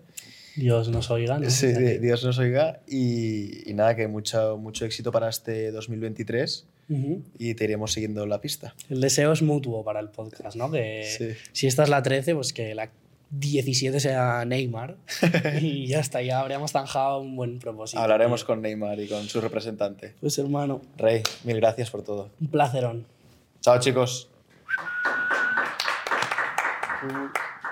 [0.57, 1.49] Dios nos oiga, ¿no?
[1.49, 2.81] Sí, di- Dios nos oiga.
[2.87, 7.21] Y, y nada, que mucho, mucho éxito para este 2023 Ujú.
[7.37, 8.73] y te iremos siguiendo la pista.
[8.89, 10.69] El deseo es mutuo para el podcast, ¿no?
[10.71, 11.29] Que Sí.
[11.53, 12.89] si esta es la 13, pues que la
[13.29, 14.95] 17 sea Neymar
[15.61, 18.01] y ya está, ya habríamos zanjado un buen propósito.
[18.01, 20.13] Hablaremos con Neymar y con su representante.
[20.21, 22.29] Pues hermano, Rey, mil gracias por todo.
[22.39, 23.05] un placerón.
[23.61, 24.29] Chao chicos.
[27.03, 27.46] Uh.